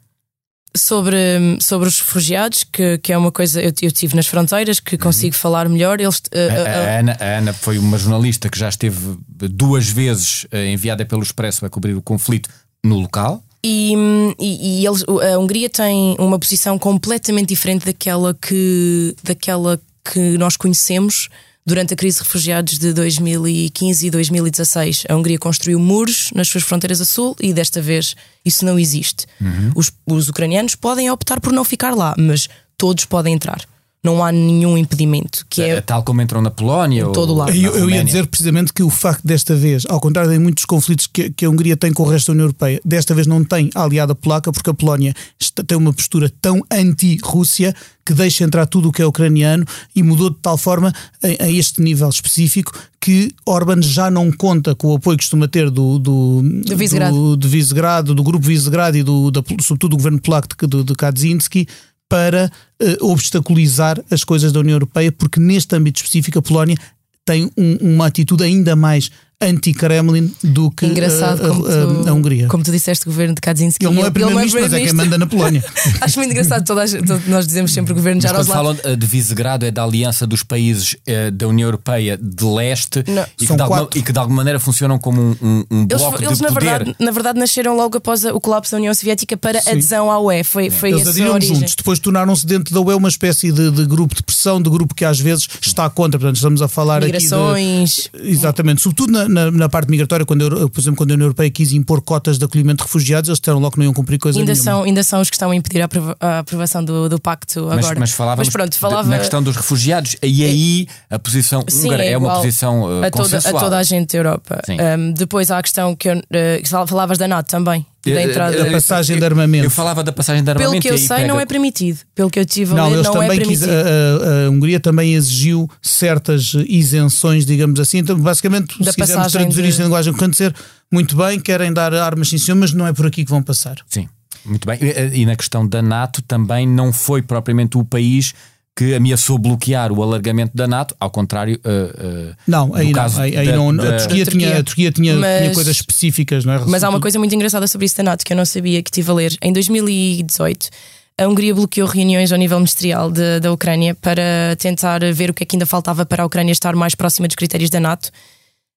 Sobre, 0.77 1.17
sobre 1.61 1.89
os 1.89 1.99
refugiados, 1.99 2.63
que, 2.63 2.97
que 2.99 3.13
é 3.13 3.19
uma 3.19 3.33
coisa, 3.33 3.61
eu, 3.61 3.73
eu 3.83 3.89
estive 3.89 4.15
nas 4.15 4.29
fronteiras, 4.29 4.79
que 4.79 4.97
consigo 4.97 5.35
falar 5.35 5.69
melhor. 5.69 6.01
Eles, 6.01 6.19
uh, 6.19 6.21
A, 6.33 6.63
uh, 6.63 6.67
a 6.67 6.99
Ana, 6.99 7.17
a 7.19 7.39
Ana 7.39 7.53
foi 7.53 7.77
uma 7.77 7.99
jornalista 7.99 8.49
que 8.49 8.57
já 8.57 8.69
esteve 8.69 9.19
duas 9.29 9.89
vezes 9.89 10.45
uh, 10.45 10.57
enviada 10.57 11.05
pelo 11.05 11.25
Expresso 11.25 11.67
a 11.67 11.69
cobrir 11.69 11.95
o 11.95 12.03
conflito 12.03 12.49
no 12.85 13.01
local. 13.01 13.43
E, 13.65 13.95
e, 14.39 14.81
e 14.81 14.87
eles, 14.87 15.05
a 15.05 15.39
Hungria 15.39 15.69
tem 15.69 16.15
uma 16.19 16.39
posição 16.39 16.79
completamente 16.79 17.49
diferente 17.49 17.85
daquela 17.85 18.33
que, 18.33 19.15
daquela 19.23 19.79
que 20.05 20.39
nós 20.39 20.57
conhecemos 20.57 21.29
durante 21.65 21.95
a 21.95 21.97
crise 21.97 22.19
de 22.19 22.25
refugiados 22.25 22.79
de 22.79 22.93
2015 22.93 24.07
e 24.07 24.11
2016. 24.11 25.05
A 25.09 25.17
Hungria 25.17 25.39
construiu 25.39 25.79
muros 25.79 26.31
nas 26.35 26.49
suas 26.49 26.65
fronteiras 26.65 27.01
a 27.01 27.05
sul 27.05 27.37
e 27.41 27.53
desta 27.53 27.81
vez 27.81 28.15
isso 28.45 28.65
não 28.65 28.79
existe. 28.79 29.27
Uhum. 29.41 29.73
Os, 29.75 29.93
os 30.07 30.29
ucranianos 30.29 30.75
podem 30.75 31.11
optar 31.11 31.41
por 31.41 31.53
não 31.53 31.65
ficar 31.65 31.95
lá, 31.95 32.15
mas 32.19 32.49
todos 32.77 33.05
podem 33.05 33.35
entrar. 33.35 33.65
Não 34.03 34.25
há 34.25 34.33
nenhum 34.33 34.79
impedimento. 34.79 35.45
Que 35.51 35.61
é, 35.61 35.81
Tal 35.83 36.03
como 36.03 36.23
entram 36.23 36.41
na 36.41 36.51
Polónia 36.51 37.07
ou 37.07 37.13
todo 37.13 37.35
lado. 37.35 37.51
Eu, 37.55 37.77
eu 37.77 37.91
ia 37.91 38.03
dizer 38.03 38.27
precisamente 38.27 38.73
que 38.73 38.83
o 38.83 38.89
facto 38.89 39.21
desta 39.27 39.55
vez, 39.55 39.85
ao 39.89 40.01
contrário 40.01 40.31
de 40.31 40.39
muitos 40.39 40.65
conflitos 40.65 41.07
que, 41.07 41.29
que 41.29 41.45
a 41.45 41.51
Hungria 41.51 41.77
tem 41.77 41.93
com 41.93 42.03
o 42.03 42.07
resto 42.09 42.29
da 42.29 42.33
União 42.33 42.45
Europeia, 42.45 42.81
desta 42.83 43.15
vez 43.15 43.27
não 43.27 43.45
tem 43.45 43.69
a 43.75 43.83
aliada 43.85 44.15
polaca, 44.15 44.51
porque 44.51 44.71
a 44.71 44.75
Polónia 44.75 45.15
está- 45.39 45.63
tem 45.63 45.77
uma 45.77 45.93
postura 45.93 46.33
tão 46.41 46.63
anti-Rússia 46.71 47.75
que 48.05 48.15
deixa 48.15 48.43
entrar 48.45 48.67
tudo 48.67 48.89
o 48.89 48.93
que 48.93 49.03
é 49.03 49.07
ucraniano 49.07 49.65
e 49.95 50.03
mudou 50.03 50.31
de 50.31 50.37
tal 50.41 50.57
forma 50.57 50.93
a, 51.23 51.45
a 51.45 51.51
este 51.51 51.83
nível 51.83 52.09
específico 52.09 52.73
que 53.01 53.31
Orban 53.47 53.83
já 53.83 54.11
não 54.11 54.33
conta 54.33 54.75
com 54.75 54.89
o 54.89 54.97
apoio 54.97 55.17
que 55.19 55.25
costuma 55.25 55.47
ter 55.47 55.71
do, 55.71 55.99
do, 55.99 56.43
Do 56.43 56.77
Visegrado. 56.77 57.15
do, 57.15 57.37
de 57.37 57.49
Visegrado, 57.49 58.15
do 58.15 58.23
grupo 58.23 58.47
Visegrado 58.47 58.97
e 58.97 59.03
do, 59.03 59.31
da, 59.31 59.43
sobretudo 59.61 59.91
do 59.91 59.97
governo 59.97 60.21
polaco 60.21 60.49
de, 60.67 60.67
de, 60.79 60.85
de 60.85 60.95
Kaczynski 60.95 61.67
para 62.11 62.51
eh, 62.81 62.97
obstaculizar 63.01 64.03
as 64.11 64.25
coisas 64.25 64.51
da 64.53 64.59
União 64.61 64.75
Europeia, 64.75 65.13
porque 65.13 65.39
neste 65.39 65.75
âmbito 65.77 66.01
específico 66.01 66.41
a 66.41 66.43
Polónia 66.43 66.77
tem 67.25 67.49
um- 67.57 67.77
uma 67.95 68.07
atitude 68.07 68.43
ainda 68.43 68.75
mais 68.75 69.11
anti-Kremlin 69.41 70.33
do 70.43 70.71
que 70.71 70.87
Engraçado 70.87 71.43
a, 71.43 71.47
a- 71.47 71.51
a- 71.51 72.03
tu, 72.05 72.09
a 72.09 72.13
Hungria. 72.13 72.47
como 72.49 72.63
tu 72.65 72.71
disseste, 72.71 73.07
o 73.07 73.11
governo 73.11 73.35
de 73.35 73.41
Kaczynski. 73.41 73.85
Ele 73.87 73.95
não 73.95 74.05
é 74.07 74.11
primeiro-ministro, 74.11 74.61
mas 74.61 74.73
é 74.73 74.81
quem 74.81 74.93
manda 74.93 75.17
na 75.19 75.27
Polónia. 75.27 75.65
Acho 76.01 76.19
muito 76.19 76.31
engraçado, 76.31 76.65
toda 76.65 76.83
a 76.83 76.87
gente- 76.87 77.07
todo- 77.07 77.23
nós 77.27 77.47
dizemos 77.47 77.73
sempre 77.73 77.93
o 77.93 77.95
governo 77.95 78.21
de 78.21 78.27
Mas 78.27 78.33
quando 78.37 78.47
Jaroslav. 78.47 78.77
falam 78.79 78.95
uh, 78.95 78.97
de 78.97 79.07
Visegrado 79.07 79.65
é 79.67 79.71
da 79.71 79.83
aliança 79.85 80.27
dos 80.27 80.43
países 80.43 80.95
uh, 80.95 81.31
da 81.33 81.49
União 81.49 81.67
Europeia 81.67 82.19
de 82.21 82.45
leste 82.45 82.99
e 83.01 83.03
que, 83.39 83.47
São 83.47 83.57
de 83.57 83.63
alguma, 83.63 83.81
quatro. 83.83 83.99
e 83.99 84.03
que 84.03 84.13
de 84.13 84.19
alguma 84.19 84.37
maneira 84.39 84.59
funcionam 84.61 84.99
como 84.99 85.21
um, 85.21 85.37
um- 85.43 85.65
um 85.71 85.87
Eles, 85.89 86.01
bloco 86.03 86.23
eles, 86.23 86.37
de 86.39 86.43
na, 86.43 86.49
poder. 86.49 86.61
verdade, 86.71 86.97
na 86.99 87.11
verdade 87.11 87.39
nasceram 87.39 87.77
logo 87.77 87.97
após 87.99 88.25
o 88.25 88.41
colapso 88.41 88.73
da 88.73 88.79
União 88.79 88.93
Soviética 88.95 89.37
para 89.37 89.61
Sim. 89.61 89.71
adesão 89.71 90.11
à 90.11 90.21
UE. 90.21 90.45
Foi, 90.45 90.71
foi 90.71 90.91
Eles 90.93 91.07
aderiram 91.09 91.41
juntos, 91.41 91.75
depois 91.75 91.99
tornaram-se 91.99 92.47
dentro 92.47 92.75
da 92.75 92.81
UE 92.81 92.95
uma 92.95 93.09
espécie 93.09 93.51
de, 93.53 93.71
de 93.71 93.87
grupo 93.87 94.15
de 94.15 94.23
pressão, 94.23 94.61
de 94.61 94.69
grupo 94.71 94.95
que 94.95 95.05
às 95.05 95.19
vezes 95.19 95.49
está 95.63 95.89
contra. 95.89 96.19
Portanto, 96.19 96.37
estamos 96.37 96.61
a 96.63 96.69
falar 96.69 97.03
Migrações. 97.03 98.11
aqui 98.13 98.23
de. 98.27 98.31
Exatamente, 98.33 98.81
sobretudo 98.83 99.13
na, 99.13 99.29
na, 99.31 99.51
na 99.51 99.69
parte 99.69 99.91
migratória, 99.91 100.27
quando, 100.27 100.43
a 100.43 100.45
Euro- 100.45 100.69
por 100.71 100.81
exemplo, 100.81 100.97
quando 100.99 101.11
a 101.13 101.15
União 101.15 101.27
Europeia 101.27 101.51
quis 101.51 101.73
impor 101.73 102.01
cotas 102.03 102.39
de 102.39 102.45
acolhimento 102.45 102.79
de 102.79 102.83
refugiados, 102.85 103.29
eles 103.29 103.39
disseram 103.41 103.59
logo 103.59 103.73
que 103.73 103.79
não 103.79 103.85
iam 103.87 103.95
cumprir 103.95 104.19
coisa 104.19 104.39
Ainda 104.39 104.53
nenhuma. 104.53 104.65
são, 104.71 104.83
ainda 104.83 105.03
são 105.05 105.21
os 105.21 105.31
que 105.31 105.37
estão 105.37 105.51
a 105.51 105.57
impedir 105.57 105.81
a, 105.83 105.85
aprova- 105.87 106.17
a 106.21 106.39
aprovação 106.41 106.85
do, 106.85 107.09
do 107.09 107.21
pacto 107.21 107.67
Mas, 107.69 107.79
agora. 107.85 108.01
mas 108.01 108.11
falávamos 108.13 108.49
Mas 108.49 108.53
pronto, 108.53 108.73
de- 108.73 108.79
falava. 108.79 109.09
na 109.09 109.19
questão 109.19 109.43
dos 109.43 109.57
refugiados 109.57 110.17
e 110.23 110.45
aí 110.45 110.87
a 111.09 111.19
posição 111.19 111.65
Sim, 111.69 111.87
húngara 111.87 112.05
é, 112.05 112.17
uma 112.17 112.27
igual 112.29 112.41
posição 112.43 112.83
uh, 112.83 113.05
a 113.05 113.11
toda, 113.11 113.39
a 113.39 113.53
toda 113.53 113.79
a 113.79 113.83
gente 113.83 114.13
da 114.13 114.19
Europa. 114.19 114.61
Sim. 114.67 114.77
Um, 114.81 115.13
depois 115.13 115.51
há 115.51 115.59
a 115.59 115.63
questão 115.63 115.95
que, 115.95 116.09
eu, 116.09 116.17
uh, 116.19 116.63
que 116.63 116.69
falavas 116.69 117.17
da 117.19 117.29
NATO 117.29 117.49
também. 117.51 117.87
Da 118.05 118.11
Eh, 118.13 118.23
entrada. 118.25 118.57
eh, 118.57 118.65
Da 118.65 118.71
passagem 118.71 119.19
de 119.19 119.25
armamento. 119.25 119.65
Eu 119.67 119.71
falava 119.71 120.03
da 120.03 120.11
passagem 120.11 120.43
de 120.43 120.47
Pelo 120.47 120.59
armamento 120.61 120.83
que 120.83 120.89
eu 120.93 120.97
sei, 120.97 121.09
pega- 121.19 121.29
não 121.29 121.39
é 121.39 121.45
permitido. 121.45 121.99
Pelo 122.15 122.31
que 122.31 122.39
eu 122.41 122.47
tive 122.47 122.73
a 122.73 122.77
Não, 122.77 122.89
ler, 122.89 122.95
eles 122.95 123.07
não 123.07 123.23
é 123.23 123.29
também 123.29 123.47
quis, 123.47 123.61
permitido. 123.61 123.71
a, 123.71 124.25
a- 124.43 124.47
a 124.47 124.51
Hungria 124.51 124.81
também 124.81 125.15
exigiu 125.15 125.69
certas 125.83 126.55
isenções, 126.67 127.45
digamos 127.45 127.79
assim. 127.79 127.99
Então, 127.99 128.19
basicamente, 128.19 128.83
Da 128.83 128.91
se 128.93 128.97
quisermos 128.99 129.31
traduzir 129.33 129.63
de- 129.63 129.69
isto 129.69 129.81
em 129.81 129.85
linguagem 129.85 130.13
corrente, 130.15 130.33
dizer 130.33 130.55
muito 130.91 131.15
bem, 131.15 131.39
querem 131.39 131.73
dar 131.73 131.93
armas 131.93 132.29
sim 132.31 132.39
senhor, 132.39 132.57
mas 132.57 132.73
não 132.73 132.87
é 132.87 132.93
por 132.93 133.07
aqui 133.07 133.23
que 133.25 133.31
vão 133.31 133.43
passar. 133.43 133.77
Sim, 133.87 134.09
muito 134.47 134.67
bem. 134.67 134.79
E, 134.81 135.21
e 135.21 135.27
na 135.27 135.37
questão 135.37 135.67
da 135.69 135.83
NATO 135.83 136.23
também 136.23 136.67
não 136.67 136.93
foi 136.95 137.21
propriamente 137.21 137.77
o 137.77 137.85
país 137.85 138.33
que 138.81 138.95
ameaçou 138.95 139.37
bloquear 139.37 139.93
o 139.93 140.03
alargamento 140.03 140.57
da 140.57 140.67
NATO, 140.67 140.95
ao 140.99 141.11
contrário. 141.11 141.61
uh, 141.67 142.31
uh, 142.31 142.35
Não, 142.47 142.75
aí 142.75 142.87
não. 142.87 142.93
caso 142.95 143.21
Aí, 143.21 143.37
aí 143.37 143.47
da- 143.49 143.57
não 143.57 143.77
da- 143.77 143.97
a, 143.97 143.99
Turquia 143.99 144.25
Da 144.25 144.31
tinha, 144.31 144.47
Turquia. 144.47 144.59
a 144.61 144.65
Turquia 144.65 144.91
tinha, 144.93 145.15
Mas- 145.17 145.39
tinha 145.43 145.55
coisas 145.55 145.77
específicas, 145.77 146.45
não 146.47 146.55
é? 146.55 146.59
Mas 146.67 146.83
há 146.83 146.89
uma 146.89 146.99
coisa 146.99 147.19
muito 147.19 147.35
engraçada 147.35 147.67
sobre 147.67 147.85
isso 147.85 147.97
da 147.99 148.03
NATO 148.05 148.25
que 148.25 148.33
eu 148.33 148.37
não 148.39 148.47
sabia 148.47 148.83
que 148.83 148.91
tive 148.91 149.11
a 149.11 149.15
ler. 149.15 149.37
Em 149.43 149.53
2018, 149.53 150.71
a 151.19 151.29
Hungria 151.29 151.55
bloqueou 151.55 151.87
reuniões 151.87 152.33
ao 152.33 152.39
nível 152.39 152.57
ministerial 152.59 153.11
de- 153.11 153.39
da 153.41 153.53
Ucrânia 153.53 153.95
para 153.95 154.57
tentar 154.59 155.01
ver 155.13 155.29
o 155.29 155.35
que 155.35 155.43
é 155.43 155.47
que 155.47 155.57
ainda 155.57 155.67
faltava 155.67 156.07
para 156.07 156.23
a 156.23 156.27
Ucrânia 156.27 156.53
estar 156.53 156.75
mais 156.75 156.95
próxima 156.95 157.29
dos 157.29 157.37
critérios 157.37 157.69
da 157.69 157.79
NATO, 157.81 158.11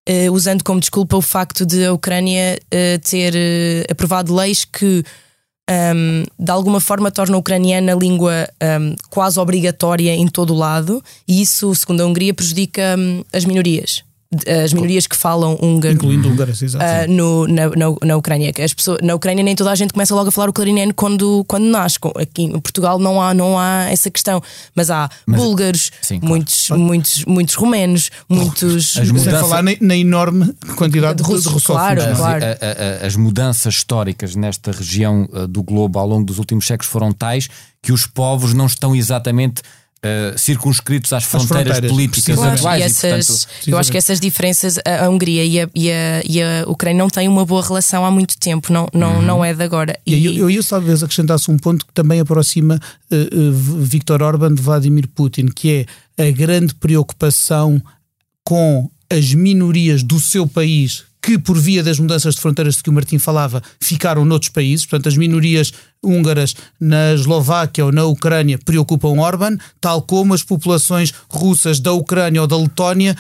eh, 0.06 0.30
usando 0.30 0.66
como 0.66 0.82
desculpa 0.82 1.16
o 1.16 1.22
facto 1.22 1.66
de 1.66 1.86
a 1.86 1.94
Ucrânia 1.94 2.60
eh, 2.70 2.98
ter 2.98 3.34
eh, 3.36 3.86
aprovado 3.90 4.36
leis 4.36 4.66
que. 4.66 5.02
Ehm, 5.70 6.24
de 6.38 6.52
alguma 6.52 6.80
forma 6.80 7.12
tornam 7.12 7.38
a 7.38 7.40
ucraniana 7.40 7.94
a 7.94 7.96
língua 7.96 8.48
ehm, 8.60 8.96
quase 9.10 9.40
obrigatória 9.40 10.16
em 10.16 10.28
todo 10.28 10.54
o 10.54 10.58
lado, 10.58 11.04
e 11.28 11.42
isso, 11.42 11.74
segundo 11.76 12.02
a 12.02 12.06
Hungria, 12.06 12.34
prejudica 12.34 12.96
hum, 12.98 13.24
as 13.32 13.46
minorias, 13.46 14.04
as 14.64 14.74
minorias 14.74 15.08
que 15.08 15.16
falam 15.16 15.58
húngaro. 15.62 15.96
Incluindo 15.96 16.30
húngaras, 16.30 16.62
exato. 16.62 16.84
Ah, 16.84 17.08
no, 17.08 17.48
na, 17.48 17.68
na, 17.70 17.86
na 18.04 18.16
Ucrânia. 18.18 18.52
Que 18.54 18.62
As 18.62 18.74
pessoas, 18.74 19.00
na 19.02 19.16
Ucrânia 19.16 19.44
nem 19.44 19.56
toda 19.56 19.72
a 19.72 19.76
gente 19.76 19.94
começa 19.94 20.14
logo 20.16 20.30
a 20.30 20.32
falar 20.32 20.50
o 20.50 20.54
clarineno 20.54 20.94
quando, 20.94 21.44
quando 21.48 21.66
nasce. 21.66 21.98
Aqui 22.16 22.44
em 22.44 22.60
Portugal 22.60 22.98
não 23.00 23.22
há, 23.22 23.34
não 23.34 23.58
há 23.58 23.88
essa 23.92 24.10
questão. 24.12 24.42
Mas 24.76 24.90
há 24.90 25.10
búlgaros, 25.28 25.92
sim, 26.02 26.20
claro. 26.20 26.36
muitos, 26.36 26.70
muitos, 26.70 27.26
muitos 27.26 27.56
romenos, 27.56 28.10
muitos. 28.30 28.98
As 28.98 29.08
Sem 29.08 29.08
mudanças- 29.08 29.42
falar 29.42 29.62
na, 29.64 29.72
na 29.82 29.96
enorme 29.96 30.54
quantidade 30.76 31.18
De 31.18 31.24
russos, 31.24 31.44
de 31.44 31.50
russófonos. 31.50 32.04
claro, 32.04 32.12
é? 32.12 32.16
claro. 32.16 32.46
A- 32.46 32.48
a- 32.48 33.04
a- 33.04 33.08
as 33.08 33.16
mudanças 33.16 33.74
históricas 33.76 34.36
nesta 34.36 34.72
região 34.72 35.28
uh, 35.32 35.48
do 35.48 35.62
globo 35.64 36.00
ao 36.00 36.08
longo 36.08 36.24
dos 36.26 36.38
últimos 36.40 36.66
séculos 36.68 36.92
foram 36.92 37.12
tais 37.12 37.50
que 37.82 37.92
os 37.92 38.06
povos 38.08 38.54
não 38.54 38.66
estão 38.66 38.96
exatamente 38.96 39.62
uh, 40.04 40.38
circunscritos 40.38 41.12
às 41.14 41.24
fronteiras, 41.24 41.64
fronteiras, 41.78 41.92
políticas 41.92 42.36
Claro, 42.36 42.54
atuais. 42.56 42.80
e 42.80 42.84
e, 42.84 42.86
essas, 42.86 43.46
portanto, 43.46 43.68
eu 43.68 43.78
acho 43.78 43.92
que 43.92 43.98
essas 43.98 44.20
diferenças, 44.20 44.78
a 44.86 45.06
a 45.06 45.10
Hungria 45.10 45.44
e 45.44 45.60
a, 45.62 45.70
e 45.74 45.92
a, 45.92 46.22
e 46.26 46.42
a 46.42 46.64
Ucrânia 46.68 46.98
não 47.00 47.10
têm 47.10 47.28
uma 47.28 47.46
boa 47.46 47.62
relação 47.66 48.06
há 48.06 48.12
muito 48.12 48.38
tempo, 48.38 48.72
não, 48.72 48.88
não, 48.94 49.16
Uhum. 49.16 49.22
não 49.22 49.46
é 49.46 49.54
de 49.54 49.64
agora. 49.64 49.98
E 50.06 50.14
aí 50.16 50.26
eu, 50.26 50.34
eu 50.34 50.50
ia 50.50 50.64
talvez 50.64 51.02
acrescentasse 51.04 51.50
um 51.50 51.58
ponto 51.58 51.86
que 51.86 51.94
também 51.94 52.20
aproxima 52.20 52.80
uh, 53.12 53.16
uh, 53.16 53.84
Viktor 53.84 54.22
Orban 54.22 54.54
de 54.54 54.62
Vladimir 54.62 55.08
Putin, 55.08 55.48
que 55.48 55.86
é 56.18 56.28
a 56.28 56.32
grande 56.32 56.74
preocupação 56.76 57.82
com 58.44 58.90
as 59.10 59.34
minorias 59.34 60.04
do 60.04 60.20
seu 60.20 60.48
país 60.48 61.04
que, 61.24 61.40
por 61.40 61.58
via 61.58 61.82
das 61.82 62.00
mudanças 62.00 62.36
de 62.36 62.42
fronteiras 62.42 62.76
de 62.76 62.84
que 62.84 62.90
o 62.90 62.94
Martim 62.94 63.18
falava, 63.18 63.64
ficaram 63.80 64.26
noutros 64.26 64.52
países. 64.52 64.86
Portanto, 64.86 65.08
as 65.08 65.16
minorias 65.16 65.72
húngaras 66.04 66.54
na 66.78 67.14
Eslováquia 67.14 67.86
ou 67.86 67.94
na 67.94 68.04
Ucrânia 68.04 68.60
preocupam 68.64 69.22
Orban, 69.22 69.58
tal 69.80 70.02
como 70.02 70.34
as 70.34 70.44
populações 70.44 71.14
russas 71.30 71.80
da 71.80 71.94
Ucrânia 71.94 72.42
ou 72.42 72.48
da 72.48 72.58
Letónia 72.58 73.16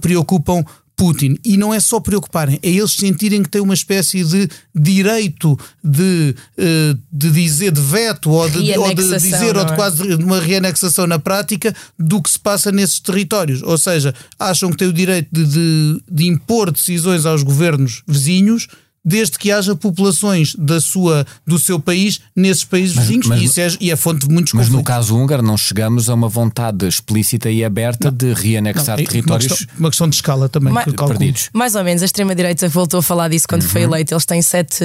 preocupam 0.00 0.64
Putin. 1.00 1.38
E 1.42 1.56
não 1.56 1.72
é 1.72 1.80
só 1.80 1.98
preocuparem, 1.98 2.60
é 2.62 2.68
eles 2.68 2.92
sentirem 2.92 3.42
que 3.42 3.48
têm 3.48 3.62
uma 3.62 3.72
espécie 3.72 4.22
de 4.22 4.46
direito 4.74 5.58
de, 5.82 6.36
eh, 6.58 6.94
de 7.10 7.30
dizer, 7.30 7.72
de 7.72 7.80
veto, 7.80 8.30
ou 8.30 8.50
de, 8.50 8.76
ou 8.76 8.94
de 8.94 9.18
dizer, 9.18 9.56
ou 9.56 9.64
de 9.64 9.72
é? 9.72 9.76
quase 9.76 10.02
uma 10.16 10.38
reanexação 10.38 11.06
na 11.06 11.18
prática 11.18 11.74
do 11.98 12.20
que 12.20 12.28
se 12.28 12.38
passa 12.38 12.70
nesses 12.70 13.00
territórios. 13.00 13.62
Ou 13.62 13.78
seja, 13.78 14.14
acham 14.38 14.70
que 14.70 14.76
têm 14.76 14.88
o 14.88 14.92
direito 14.92 15.28
de, 15.32 15.46
de, 15.46 16.02
de 16.06 16.26
impor 16.26 16.70
decisões 16.70 17.24
aos 17.24 17.42
governos 17.42 18.02
vizinhos 18.06 18.68
desde 19.04 19.38
que 19.38 19.50
haja 19.50 19.74
populações 19.74 20.54
da 20.54 20.80
sua, 20.80 21.26
do 21.46 21.58
seu 21.58 21.80
país 21.80 22.20
nesses 22.36 22.64
países 22.64 22.96
mas, 22.96 23.06
vizinhos 23.06 23.26
mas, 23.26 23.40
e, 23.40 23.44
isso 23.44 23.60
é, 23.60 23.68
e 23.80 23.90
é 23.90 23.96
fonte 23.96 24.26
de 24.26 24.32
muitos 24.32 24.52
Mas 24.52 24.66
conflitos. 24.66 24.78
no 24.78 24.84
caso 24.84 25.16
húngaro 25.16 25.42
não 25.42 25.56
chegamos 25.56 26.10
a 26.10 26.14
uma 26.14 26.28
vontade 26.28 26.86
explícita 26.86 27.50
e 27.50 27.64
aberta 27.64 28.10
não, 28.10 28.16
de 28.16 28.32
reanexar 28.34 28.98
não, 28.98 29.04
territórios. 29.04 29.46
Uma 29.46 29.56
questão, 29.56 29.78
uma 29.78 29.90
questão, 29.90 30.08
de 30.08 30.16
escala 30.16 30.48
também. 30.48 30.72
Ma 30.72 30.84
perdidos. 30.84 31.50
Mais 31.52 31.74
ou 31.74 31.82
menos, 31.82 32.02
a 32.02 32.04
extrema-direita 32.04 32.68
voltou 32.68 33.00
a 33.00 33.02
falar 33.02 33.28
disso 33.28 33.46
quando 33.48 33.62
uhum. 33.62 33.68
foi 33.68 33.82
eleito. 33.82 34.12
Eles 34.12 34.24
têm 34.26 34.42
sete, 34.42 34.84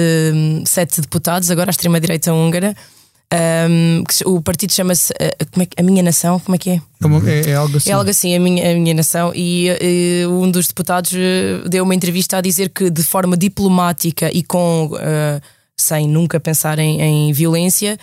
sete 0.66 1.00
deputados, 1.00 1.50
agora 1.50 1.70
a 1.70 1.72
extrema-direita 1.72 2.32
húngara. 2.32 2.74
Um, 3.34 4.04
o 4.24 4.40
partido 4.40 4.72
chama-se 4.72 5.12
uh, 5.12 5.16
é, 5.20 5.80
A 5.80 5.82
Minha 5.82 6.02
Nação, 6.02 6.38
como 6.38 6.54
é 6.54 6.58
que 6.58 6.70
é? 6.70 6.74
É, 6.74 7.50
é, 7.50 7.54
algo 7.54 7.76
assim. 7.76 7.90
É 7.90 7.92
algo 7.92 8.10
assim, 8.10 8.36
A 8.36 8.40
Minha, 8.40 8.70
a 8.70 8.74
minha 8.74 8.94
Nação. 8.94 9.32
E 9.34 9.68
uh, 10.24 10.30
um 10.30 10.50
dos 10.50 10.68
deputados 10.68 11.12
uh, 11.12 11.68
deu 11.68 11.82
uma 11.82 11.94
entrevista 11.94 12.38
a 12.38 12.40
dizer 12.40 12.68
que, 12.70 12.88
de 12.88 13.02
forma 13.02 13.36
diplomática 13.36 14.30
e 14.32 14.42
com 14.42 14.90
sem 15.78 16.08
nunca 16.08 16.40
pensar 16.40 16.78
em, 16.78 17.02
em 17.02 17.32
violência, 17.32 17.98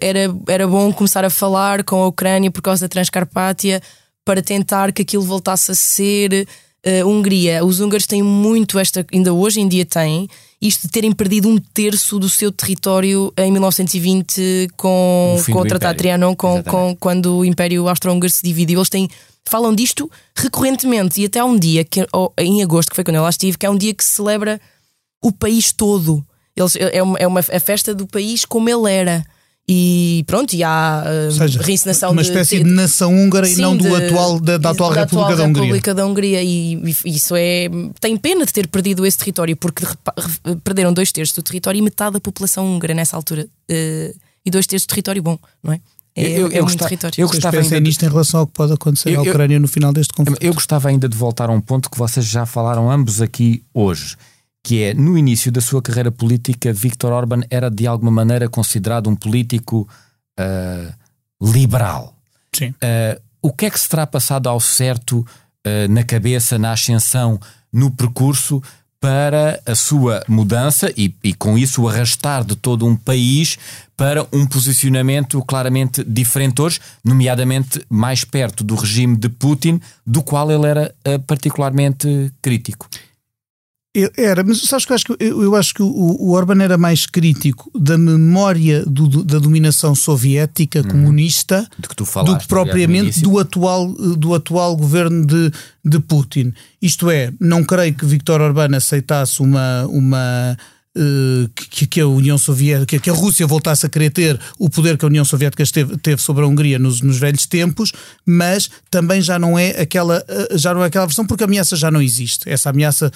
era, 0.00 0.34
era 0.48 0.66
bom 0.66 0.92
começar 0.92 1.24
a 1.24 1.30
falar 1.30 1.84
com 1.84 2.02
a 2.02 2.08
Ucrânia 2.08 2.50
por 2.50 2.60
causa 2.60 2.84
da 2.84 2.88
Transcarpátia 2.88 3.80
para 4.24 4.42
tentar 4.42 4.92
que 4.92 5.02
aquilo 5.02 5.22
voltasse 5.22 5.70
a 5.70 5.74
ser 5.74 6.48
Hungria. 7.04 7.64
Os 7.64 7.80
húngaros 7.80 8.06
têm 8.06 8.22
muito 8.22 8.78
esta, 8.78 9.06
ainda 9.12 9.32
hoje 9.32 9.60
em 9.60 9.68
dia 9.68 9.84
têm 9.84 10.28
isto 10.60 10.82
de 10.82 10.88
terem 10.88 11.12
perdido 11.12 11.48
um 11.48 11.56
terço 11.56 12.18
do 12.18 12.28
seu 12.28 12.50
território 12.50 13.32
em 13.36 13.50
1920 13.52 14.68
com, 14.76 15.36
com 15.52 15.58
o 15.60 15.64
Tratado 15.64 15.94
de 15.94 15.98
Trianon, 15.98 16.34
com, 16.34 16.62
com, 16.64 16.96
quando 16.98 17.38
o 17.38 17.44
Império 17.44 17.88
Austro-Húngaro 17.88 18.30
se 18.30 18.42
dividiu. 18.42 18.80
Eles 18.80 18.88
têm, 18.88 19.08
falam 19.44 19.72
disto 19.72 20.10
recorrentemente 20.34 21.20
e 21.20 21.26
até 21.26 21.38
há 21.38 21.44
um 21.44 21.56
dia, 21.56 21.84
que, 21.84 22.04
em 22.38 22.62
agosto, 22.62 22.90
que 22.90 22.96
foi 22.96 23.04
quando 23.04 23.16
eu 23.16 23.22
lá 23.22 23.30
estive, 23.30 23.56
que 23.56 23.66
é 23.66 23.70
um 23.70 23.78
dia 23.78 23.94
que 23.94 24.04
se 24.04 24.16
celebra 24.16 24.60
o 25.22 25.30
país 25.30 25.72
todo. 25.72 26.24
Eles, 26.56 26.74
é, 26.74 27.02
uma, 27.02 27.18
é 27.18 27.26
uma 27.26 27.40
a 27.40 27.60
festa 27.60 27.94
do 27.94 28.06
país 28.06 28.44
como 28.44 28.68
ele 28.68 28.92
era. 28.92 29.24
E 29.70 30.24
pronto, 30.26 30.54
e 30.54 30.64
há 30.64 31.04
uh, 31.04 31.30
seja, 31.30 31.60
reencenação 31.60 32.12
uma 32.12 32.22
espécie 32.22 32.56
de, 32.56 32.64
de, 32.64 32.70
nação 32.70 33.14
húngara 33.14 33.46
sim, 33.46 33.58
e 33.58 33.60
não 33.60 33.76
do 33.76 33.84
de, 33.84 34.06
atual, 34.06 34.40
da, 34.40 34.56
da 34.56 34.70
atual 34.70 34.94
da 34.94 35.00
República 35.00 35.24
atual 35.24 35.36
da 35.36 35.44
Hungria. 35.44 35.62
República 35.64 35.94
da 35.94 36.06
Hungria. 36.06 36.42
E, 36.42 36.94
e, 37.04 37.14
isso 37.14 37.34
é. 37.36 37.68
tem 38.00 38.16
pena 38.16 38.46
de 38.46 38.52
ter 38.52 38.66
perdido 38.66 39.04
esse 39.04 39.18
território, 39.18 39.54
porque 39.54 39.84
perderam 40.64 40.90
dois 40.90 41.12
terços 41.12 41.36
do 41.36 41.42
território 41.42 41.78
e 41.78 41.82
metade 41.82 42.14
da 42.14 42.20
população 42.20 42.66
húngara 42.66 42.94
nessa 42.94 43.14
altura. 43.14 43.46
Uh, 43.70 44.18
e 44.42 44.50
dois 44.50 44.66
terços 44.66 44.86
do 44.86 44.88
território 44.88 45.22
bom, 45.22 45.38
não 45.62 45.74
é? 45.74 45.80
É, 46.16 46.30
eu, 46.30 46.48
eu, 46.48 46.52
é 46.52 46.60
gostava, 46.62 46.88
território. 46.88 47.20
eu 47.20 47.28
gostava 47.28 47.58
ainda 47.58 47.78
nisto 47.78 48.02
em 48.04 48.08
relação 48.08 48.40
ao 48.40 48.46
que 48.46 48.54
pode 48.54 48.72
acontecer 48.72 49.10
eu, 49.10 49.20
à 49.20 49.22
Ucrânia 49.22 49.60
no 49.60 49.68
final 49.68 49.92
deste 49.92 50.14
conflito. 50.14 50.42
Eu 50.42 50.54
gostava 50.54 50.88
ainda 50.88 51.06
de 51.08 51.16
voltar 51.16 51.50
a 51.50 51.52
um 51.52 51.60
ponto 51.60 51.90
que 51.90 51.98
vocês 51.98 52.24
já 52.24 52.46
falaram 52.46 52.90
ambos 52.90 53.20
aqui 53.20 53.62
hoje 53.74 54.16
que 54.68 54.82
é, 54.82 54.92
no 54.92 55.16
início 55.16 55.50
da 55.50 55.62
sua 55.62 55.80
carreira 55.80 56.12
política, 56.12 56.70
Viktor 56.74 57.10
Orban 57.10 57.40
era 57.48 57.70
de 57.70 57.86
alguma 57.86 58.10
maneira 58.10 58.50
considerado 58.50 59.08
um 59.08 59.16
político 59.16 59.88
uh, 60.38 60.92
liberal. 61.40 62.14
Sim. 62.54 62.68
Uh, 62.72 63.18
o 63.40 63.50
que 63.50 63.64
é 63.64 63.70
que 63.70 63.80
se 63.80 63.88
terá 63.88 64.06
passado 64.06 64.46
ao 64.46 64.60
certo 64.60 65.20
uh, 65.20 65.88
na 65.88 66.04
cabeça, 66.04 66.58
na 66.58 66.72
ascensão, 66.72 67.40
no 67.72 67.90
percurso 67.90 68.62
para 69.00 69.58
a 69.64 69.74
sua 69.74 70.22
mudança 70.28 70.92
e, 70.94 71.14
e, 71.24 71.32
com 71.32 71.56
isso 71.56 71.80
o 71.80 71.88
arrastar 71.88 72.44
de 72.44 72.54
todo 72.54 72.84
um 72.84 72.94
país 72.94 73.56
para 73.96 74.26
um 74.30 74.44
posicionamento 74.44 75.42
claramente 75.46 76.04
diferente 76.04 76.60
hoje, 76.60 76.78
nomeadamente 77.02 77.80
mais 77.88 78.22
perto 78.22 78.62
do 78.62 78.74
regime 78.74 79.16
de 79.16 79.30
Putin, 79.30 79.80
do 80.06 80.22
qual 80.22 80.50
ele 80.50 80.66
era 80.66 80.94
uh, 81.06 81.18
particularmente 81.20 82.30
crítico. 82.42 82.86
Era, 84.16 84.44
mas 84.44 84.60
sabes 84.60 84.84
que 84.84 84.92
eu 84.92 84.94
acho 84.94 85.04
que, 85.06 85.16
eu, 85.18 85.42
eu 85.42 85.56
acho 85.56 85.74
que 85.74 85.82
o, 85.82 85.86
o 85.86 86.30
Orban 86.32 86.62
era 86.62 86.76
mais 86.76 87.06
crítico 87.06 87.70
da 87.74 87.96
memória 87.96 88.84
do, 88.84 89.08
do, 89.08 89.24
da 89.24 89.38
dominação 89.38 89.94
soviética 89.94 90.80
hum. 90.80 90.84
comunista 90.84 91.66
do 91.78 91.88
que, 91.88 91.96
tu 91.96 92.04
falaste, 92.04 92.34
do 92.34 92.38
que 92.40 92.48
propriamente 92.48 93.20
do 93.20 93.38
atual, 93.38 93.92
do 93.92 94.34
atual 94.34 94.76
governo 94.76 95.24
de, 95.24 95.50
de 95.84 95.98
Putin. 96.00 96.52
Isto 96.82 97.10
é, 97.10 97.32
não 97.40 97.64
creio 97.64 97.94
que 97.94 98.04
Viktor 98.04 98.40
Orban 98.40 98.76
aceitasse 98.76 99.40
uma. 99.40 99.86
uma 99.86 100.56
uh, 100.96 101.48
que, 101.54 101.86
que, 101.86 102.00
a 102.00 102.06
União 102.06 102.36
Soviética, 102.36 102.98
que 102.98 103.10
a 103.10 103.12
Rússia 103.12 103.46
voltasse 103.46 103.86
a 103.86 103.88
querer 103.88 104.10
ter 104.10 104.38
o 104.58 104.68
poder 104.68 104.98
que 104.98 105.04
a 105.04 105.08
União 105.08 105.24
Soviética 105.24 105.64
teve, 105.64 105.96
teve 105.98 106.20
sobre 106.20 106.44
a 106.44 106.46
Hungria 106.46 106.78
nos, 106.78 107.00
nos 107.00 107.18
velhos 107.18 107.46
tempos, 107.46 107.92
mas 108.26 108.70
também 108.90 109.20
já 109.22 109.38
não 109.38 109.58
é 109.58 109.80
aquela 109.80 110.18
uh, 110.18 110.58
já 110.58 110.74
não 110.74 110.82
é 110.82 110.86
aquela 110.86 111.06
versão 111.06 111.26
porque 111.26 111.44
a 111.44 111.46
ameaça 111.46 111.76
já 111.76 111.90
não 111.90 112.02
existe. 112.02 112.48
Essa 112.48 112.70
ameaça 112.70 113.10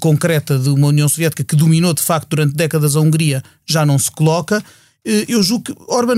concreta 0.00 0.58
de 0.58 0.70
uma 0.70 0.88
União 0.88 1.08
Soviética 1.08 1.44
que 1.44 1.56
dominou 1.56 1.92
de 1.92 2.02
facto 2.02 2.30
durante 2.30 2.54
décadas 2.54 2.96
a 2.96 3.00
Hungria 3.00 3.42
já 3.66 3.84
não 3.84 3.98
se 3.98 4.10
coloca. 4.10 4.62
Eh, 5.04 5.26
eu 5.28 5.42
julgo 5.42 5.64
que 5.64 5.74
Orban 5.86 6.16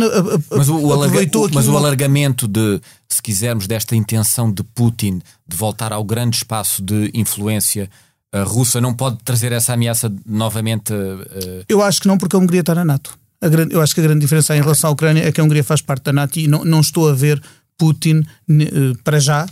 mas 0.50 0.68
o, 0.68 0.92
aproveitou 0.92 1.42
alarga, 1.42 1.54
Mas 1.54 1.68
o 1.68 1.76
alargamento 1.76 2.46
de, 2.46 2.80
se 3.08 3.20
quisermos, 3.20 3.66
desta 3.66 3.96
intenção 3.96 4.50
de 4.52 4.62
Putin 4.62 5.20
de 5.46 5.56
voltar 5.56 5.92
ao 5.92 6.04
grande 6.04 6.36
espaço 6.36 6.82
de 6.82 7.10
influência 7.12 7.90
uh, 8.34 8.44
russa 8.44 8.80
não 8.80 8.94
pode 8.94 9.18
trazer 9.24 9.52
essa 9.52 9.72
ameaça 9.74 10.12
novamente? 10.24 10.92
Uh... 10.92 11.64
Eu 11.68 11.82
acho 11.82 12.00
que 12.00 12.08
não, 12.08 12.16
porque 12.16 12.36
a 12.36 12.38
Hungria 12.38 12.60
está 12.60 12.74
na 12.74 12.84
NATO. 12.84 13.18
Grande, 13.42 13.74
eu 13.74 13.80
acho 13.80 13.94
que 13.94 14.00
a 14.00 14.04
grande 14.04 14.20
diferença 14.20 14.56
em 14.56 14.60
relação 14.60 14.90
à 14.90 14.92
Ucrânia 14.92 15.22
é 15.22 15.30
que 15.30 15.40
a 15.40 15.44
Hungria 15.44 15.62
faz 15.62 15.80
parte 15.80 16.04
da 16.04 16.12
NATO 16.12 16.38
e 16.38 16.48
não, 16.48 16.64
não 16.64 16.80
estou 16.80 17.08
a 17.08 17.14
ver 17.14 17.40
Putin, 17.76 18.24
para 19.04 19.20
já, 19.20 19.46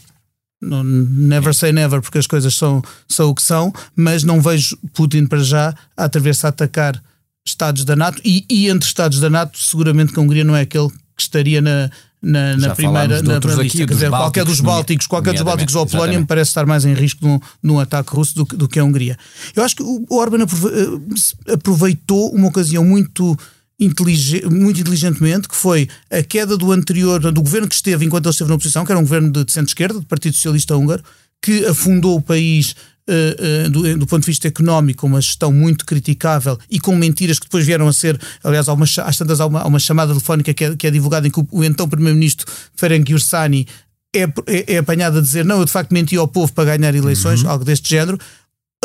never 0.61 1.55
say 1.55 1.73
never, 1.73 2.01
porque 2.01 2.19
as 2.19 2.27
coisas 2.27 2.55
são, 2.55 2.83
são 3.09 3.31
o 3.31 3.35
que 3.35 3.43
são, 3.43 3.73
mas 3.95 4.25
não 4.25 4.41
vejo 4.41 4.77
Putin 4.93 5.27
para 5.27 5.41
já 5.41 5.75
a 5.97 6.05
atravessar 6.05 6.49
a 6.49 6.51
atacar 6.51 7.03
Estados 7.45 7.85
da 7.85 7.95
NATO 7.95 8.21
e, 8.25 8.45
e, 8.51 8.69
entre 8.69 8.89
Estados 8.89 9.21
da 9.21 9.31
NATO, 9.31 9.57
seguramente 9.59 10.13
que 10.13 10.19
a 10.19 10.23
Hungria 10.23 10.43
não 10.43 10.57
é 10.57 10.63
aquele 10.63 10.89
que 10.89 11.23
estaria 11.23 11.63
na, 11.63 11.89
na, 12.21 12.57
na 12.57 12.75
primeira, 12.75 13.23
na 13.23 13.41
primeira 13.41 13.63
lista. 13.63 13.87
Quer 13.87 13.95
dizer, 13.95 14.11
qualquer 14.11 14.45
dos 14.45 14.61
Bálticos, 14.61 15.07
qualquer 15.07 15.33
dos 15.33 15.43
Bálticos 15.43 15.75
ou 15.77 15.83
a 15.83 15.87
Polónia 15.87 16.11
exatamente. 16.11 16.21
me 16.23 16.27
parece 16.27 16.51
estar 16.51 16.67
mais 16.67 16.85
em 16.85 16.93
risco 16.93 17.21
de 17.21 17.27
um, 17.27 17.39
de 17.39 17.71
um 17.71 17.79
ataque 17.79 18.15
russo 18.15 18.35
do, 18.35 18.45
do, 18.45 18.69
que 18.69 18.81
a 18.81 18.85
Hungria. 18.85 19.17
Eu 19.55 19.63
acho 19.63 19.77
que 19.77 19.83
o 19.83 20.05
Orban 20.11 20.39
eh, 20.43 21.53
aproveitou 21.53 22.35
uma 22.35 22.49
ocasião 22.49 22.85
muito 22.85 23.39
inteligente, 23.79 24.47
muito 24.47 24.81
inteligentemente, 24.81 25.49
que 25.49 25.57
foi 25.57 25.89
a 26.11 26.23
queda 26.23 26.57
do 26.57 26.73
anterior, 26.73 27.21
do 27.33 27.43
governo 27.43 27.69
que 27.69 27.75
esteve 27.75 28.05
enquanto 28.05 28.27
ele 28.27 28.33
esteve 28.33 28.49
na 28.49 28.57
oposição, 28.57 28.85
que 28.85 28.93
era 28.93 28.99
um 28.99 29.05
governo 29.05 29.31
de 29.31 29.53
centro-esquerda, 29.53 30.01
do 30.01 30.07
Partido 30.07 30.35
Socialista 30.35 30.77
Húngaro, 30.77 31.03
que 31.43 31.65
afundou 31.67 32.17
o 32.17 32.23
país 32.23 32.75
uh, 33.09 33.67
uh, 33.67 33.71
do, 33.71 33.99
do, 33.99 34.07
ponto 34.07 34.23
de 34.23 34.27
vista 34.27 34.49
económico, 34.49 35.07
uma 35.07 35.21
gestão 35.21 35.53
muito 35.53 35.85
criticável 35.85 36.59
e 36.71 36.81
com 36.81 36.95
mentiras 36.97 37.39
que 37.39 37.47
depois 37.47 37.65
vieram 37.65 37.87
a 37.87 37.93
ser, 37.93 38.19
aliás, 38.43 38.69
há 38.69 38.73
uma, 38.73 38.85
às 38.85 39.17
tantas 39.17 39.41
há 39.41 39.47
uma, 39.47 39.61
há 39.61 39.67
uma 39.67 39.79
chamada 39.79 40.13
telefónica 40.13 40.53
que 40.55 40.65
é, 40.65 40.77
que 40.77 40.87
é 40.87 40.91
divulgada 40.91 41.27
em 41.27 41.31
que 41.31 41.41
o, 41.41 41.47
o 41.51 41.65
então 41.65 41.89
Primeiro-Ministro 41.89 42.47
Ferenc 42.75 43.11
Yursani 43.11 43.67
é, 44.15 44.23
é, 44.23 44.75
é, 44.75 44.79
apanhado 44.79 45.19
a 45.19 45.21
dizer 45.21 45.45
não, 45.45 45.59
eu 45.59 45.65
de 45.65 45.71
facto 45.71 45.93
menti 45.93 46.17
ao 46.17 46.27
povo 46.27 46.53
para 46.53 46.77
ganhar 46.77 46.95
eleições, 46.95 47.43
uhum. 47.43 47.51
algo 47.51 47.65
deste 47.65 47.89
género 47.89 48.19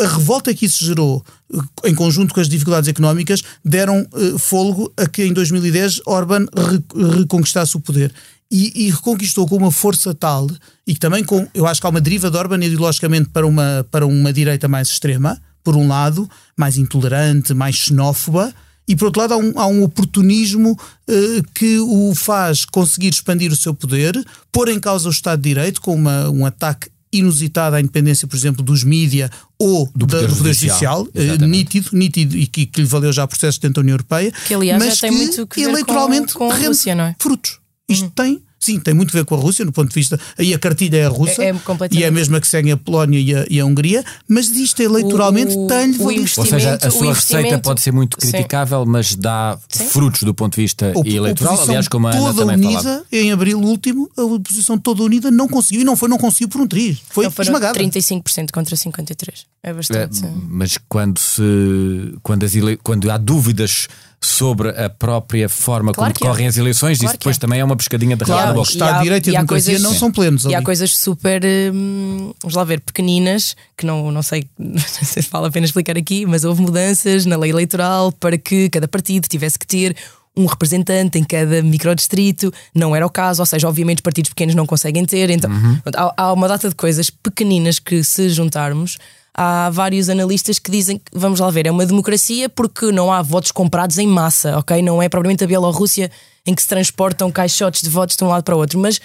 a 0.02 0.06
revolta 0.08 0.52
que 0.52 0.66
isso 0.66 0.84
gerou, 0.84 1.24
eh, 1.52 1.88
em 1.90 1.94
conjunto 1.94 2.34
com 2.34 2.40
as 2.40 2.48
dificuldades 2.48 2.88
económicas, 2.88 3.42
deram 3.64 4.06
uh, 4.12 4.38
fôlego 4.38 4.92
a 4.96 5.06
que 5.06 5.24
em 5.24 5.32
2010 5.32 6.00
Orban 6.06 6.46
re 6.54 6.82
reconquistasse 7.18 7.76
o 7.76 7.80
poder. 7.80 8.12
E, 8.50 8.86
e, 8.86 8.90
reconquistou 8.90 9.48
com 9.48 9.56
uma 9.56 9.72
força 9.72 10.12
tal, 10.12 10.46
e 10.86 10.94
também 10.94 11.24
com, 11.24 11.48
eu 11.54 11.66
acho 11.66 11.80
que 11.80 11.86
há 11.86 11.90
uma 11.90 12.02
deriva 12.02 12.30
de 12.30 12.36
Orban 12.36 12.62
ideologicamente 12.62 13.30
para 13.30 13.46
uma, 13.46 13.86
para 13.90 14.06
uma 14.06 14.30
direita 14.30 14.68
mais 14.68 14.88
extrema, 14.88 15.40
por 15.64 15.74
um 15.74 15.88
lado, 15.88 16.28
mais 16.54 16.76
intolerante, 16.76 17.54
mais 17.54 17.76
xenófoba, 17.76 18.52
e 18.86 18.94
por 18.94 19.06
outro 19.06 19.22
lado 19.22 19.32
há 19.32 19.36
um, 19.38 19.52
há 19.56 19.66
um 19.66 19.82
oportunismo 19.84 20.72
uh, 20.72 21.42
que 21.54 21.78
o 21.78 22.14
faz 22.14 22.66
conseguir 22.66 23.08
expandir 23.08 23.50
o 23.50 23.56
seu 23.56 23.72
poder, 23.72 24.22
pôr 24.50 24.68
em 24.68 24.78
causa 24.78 25.08
o 25.08 25.12
Estado 25.12 25.40
de 25.40 25.48
Direito 25.48 25.80
com 25.80 25.94
uma, 25.94 26.28
um 26.28 26.44
ataque 26.44 26.90
inusitada 27.12 27.76
à 27.76 27.80
independência, 27.80 28.26
por 28.26 28.36
exemplo, 28.36 28.62
dos 28.62 28.82
mídia 28.82 29.30
ou 29.58 29.90
do 29.94 30.06
Poder, 30.06 30.22
da, 30.22 30.26
do 30.28 30.36
poder 30.36 30.54
Judicial, 30.54 31.04
judicial 31.04 31.48
nítido, 31.48 31.90
nítido 31.92 32.36
e 32.36 32.46
que, 32.46 32.66
que, 32.66 32.80
lhe 32.80 32.86
valeu 32.86 33.12
já 33.12 33.26
processos 33.26 33.58
dentro 33.58 33.74
da 33.74 33.80
União 33.82 33.94
Europeia, 33.94 34.32
que 34.46 34.54
aliás 34.54 34.82
mas 34.82 34.94
já 34.94 35.00
tem 35.02 35.10
que 35.10 35.16
muito 35.16 35.46
que 35.46 35.62
eleitoralmente 35.62 36.32
com, 36.32 36.48
com 36.48 36.66
Rússia, 36.66 36.94
não 36.94 37.04
é? 37.04 37.16
frutos. 37.18 37.58
Isto 37.88 38.04
uhum. 38.04 38.10
tem 38.10 38.42
sim, 38.64 38.78
tem 38.78 38.94
muito 38.94 39.10
a 39.10 39.20
ver 39.20 39.24
com 39.24 39.34
a 39.34 39.38
Rússia, 39.38 39.64
do 39.64 39.72
ponto 39.72 39.88
de 39.88 39.94
vista. 39.94 40.18
Aí 40.38 40.54
a 40.54 40.58
cartilha 40.58 40.96
é 40.98 41.04
a 41.06 41.08
russa 41.08 41.42
É- 41.42 41.48
é 41.48 41.52
completamente. 41.52 42.00
e 42.00 42.04
é 42.04 42.08
a 42.08 42.10
mesma 42.10 42.40
que 42.40 42.46
seguem 42.46 42.72
a 42.72 42.76
Polónia 42.76 43.18
e 43.18 43.34
a, 43.34 43.46
e 43.50 43.60
a 43.60 43.66
Hungria, 43.66 44.04
mas 44.28 44.48
isto 44.50 44.80
eleitoralmente 44.82 45.54
O- 45.56 45.66
tem-lhe 45.66 45.96
o 45.98 46.04
valido. 46.04 46.30
Ou 46.38 46.46
seja, 46.46 46.78
a 46.80 46.88
o 46.88 46.90
sua 46.90 47.12
receita 47.14 47.58
pode 47.58 47.80
ser 47.80 47.92
muito 47.92 48.16
Sim. 48.20 48.30
criticável, 48.30 48.86
mas 48.86 49.14
dá 49.14 49.58
Sim. 49.68 49.86
frutos 49.86 50.22
do 50.22 50.32
ponto 50.34 50.54
de 50.56 50.62
vista 50.62 50.92
Op- 50.94 51.06
eleitoral. 51.08 51.60
Aliás, 51.62 51.88
como 51.88 52.06
a 52.06 52.10
Ana 52.12 52.20
toda 52.20 52.46
também 52.46 52.66
unida, 52.66 52.82
falava. 52.82 53.04
em 53.12 53.32
abril 53.32 53.58
último, 53.60 54.08
a 54.16 54.22
oposição 54.22 54.78
toda 54.78 55.02
unida 55.02 55.30
não 55.30 55.48
conseguiu, 55.48 55.80
e 55.82 55.84
não 55.84 55.96
foi, 55.96 56.08
não 56.08 56.18
conseguiu 56.18 56.48
por 56.48 56.60
um 56.60 56.66
triz, 56.66 56.98
foi 57.10 57.24
Não, 57.26 57.32
esmagada. 57.40 57.78
35% 57.78 58.50
contra 58.52 58.76
53%. 58.76 59.46
É 59.64 59.70
É, 59.70 59.72
bastante. 59.72 60.16
sim. 60.18 60.32
mas 60.48 60.78
quando, 60.88 61.18
se, 61.18 62.14
quando, 62.22 62.44
as 62.44 62.54
ele- 62.54 62.76
quando 62.82 63.10
há 63.10 63.16
dúvidas 63.16 63.88
sobre 64.24 64.68
a 64.70 64.88
própria 64.88 65.48
forma 65.48 65.92
Claro 65.92 66.14
como 66.14 66.26
há. 66.26 66.30
decorrem 66.30 66.46
as 66.46 66.56
eleições, 66.56 66.98
Claro 66.98 67.10
isso 67.10 67.18
depois 67.18 67.36
há. 67.36 67.40
também 67.40 67.60
é 67.60 67.64
uma 67.64 67.76
pescadinha 67.76 68.16
de 68.16 68.22
rabo 68.24 68.32
Claro, 68.34 68.46
na 68.46 68.52
o 68.52 68.56
boca. 68.56 68.70
Estado 68.70 68.96
de 68.98 69.02
Direito 69.02 69.26
e 69.26 69.30
a 69.36 69.38
há 69.40 69.42
democracia 69.42 69.78
não 69.80 69.92
são 69.94 70.12
plenos 70.12 70.44
E 70.44 70.54
há 70.54 70.58
ali. 70.58 70.64
coisas 70.64 70.96
super, 70.96 71.42
hum, 71.74 72.32
vamos 72.40 72.54
lá 72.54 72.62
ver, 72.64 72.80
pequeninas, 72.80 73.56
que 73.76 73.84
não, 73.84 74.12
não 74.12 74.22
sei 74.22 74.44
não 74.58 74.78
sei 74.78 75.22
se 75.22 75.28
vale 75.30 75.48
a 75.48 75.50
pena 75.50 75.66
explicar 75.66 75.96
aqui, 75.98 76.24
mas 76.24 76.44
houve 76.44 76.62
mudanças 76.62 77.26
na 77.26 77.36
lei 77.36 77.50
eleitoral 77.50 78.12
para 78.12 78.38
que 78.38 78.70
cada 78.70 78.86
partido 78.86 79.26
tivesse 79.28 79.58
que 79.58 79.66
ter 79.66 79.96
um 80.34 80.46
representante 80.46 81.18
em 81.18 81.24
cada 81.24 81.60
microdistrito, 81.62 82.50
não 82.74 82.96
era 82.96 83.04
o 83.06 83.10
caso, 83.10 83.42
ou 83.42 83.46
seja, 83.46 83.68
obviamente 83.68 83.98
os 83.98 84.02
partidos 84.02 84.30
pequenos 84.30 84.54
não 84.54 84.64
conseguem 84.64 85.04
ter, 85.04 85.28
então 85.28 85.50
há, 85.94 86.14
há 86.16 86.32
uma 86.32 86.48
data 86.48 86.68
de 86.70 86.74
coisas 86.74 87.10
pequeninas 87.10 87.78
que 87.78 88.02
se 88.02 88.30
juntarmos. 88.30 88.96
Há 89.34 89.70
vários 89.70 90.08
analistas 90.10 90.58
que 90.58 90.70
dizem 90.70 90.98
que, 90.98 91.04
vamos 91.12 91.40
lá 91.40 91.50
ver, 91.50 91.66
é 91.66 91.70
uma 91.70 91.86
democracia 91.86 92.48
porque 92.50 92.92
não 92.92 93.10
há 93.10 93.22
votos 93.22 93.50
comprados 93.50 93.96
em 93.98 94.06
massa, 94.06 94.58
ok? 94.58 94.82
Não 94.82 95.00
é 95.02 95.08
propriamente 95.08 95.42
a 95.42 95.46
Bielorrússia 95.46 96.10
em 96.46 96.54
que 96.54 96.60
se 96.60 96.68
transportam 96.68 97.30
caixotes 97.32 97.80
de 97.82 97.88
votos 97.88 98.16
de 98.16 98.24
um 98.24 98.28
lado 98.28 98.42
para 98.44 98.54
o 98.54 98.58
outro, 98.58 98.78
mas 98.78 99.00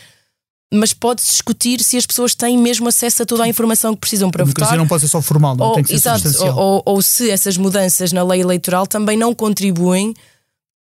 mas 0.73 0.91
pode-se 0.91 1.31
discutir 1.31 1.81
se 1.81 1.95
as 1.95 2.05
pessoas 2.05 2.35
têm 2.35 2.57
mesmo 2.57 2.89
acesso 2.89 3.23
a 3.23 3.25
toda 3.25 3.43
a 3.43 3.47
informação 3.47 3.93
que 3.93 4.01
precisam 4.01 4.29
para 4.29 4.41
A 4.41 4.45
democracia 4.45 4.71
votar. 4.71 4.77
não 4.77 4.85
pode 4.87 4.99
ser 5.03 5.07
só 5.07 5.21
formal, 5.21 5.55
não 5.55 5.67
ou, 5.67 5.73
tem 5.75 5.83
que 5.83 5.89
ser 5.91 5.95
exato, 5.95 6.19
substancial. 6.23 6.57
ou, 6.57 6.73
ou- 6.73 6.83
ou 6.95 7.01
se 7.01 7.29
essas 7.31 7.55
mudanças 7.55 8.11
na 8.11 8.21
lei 8.21 8.41
eleitoral 8.41 8.85
também 8.85 9.15
não 9.17 9.33
contribuem 9.33 10.13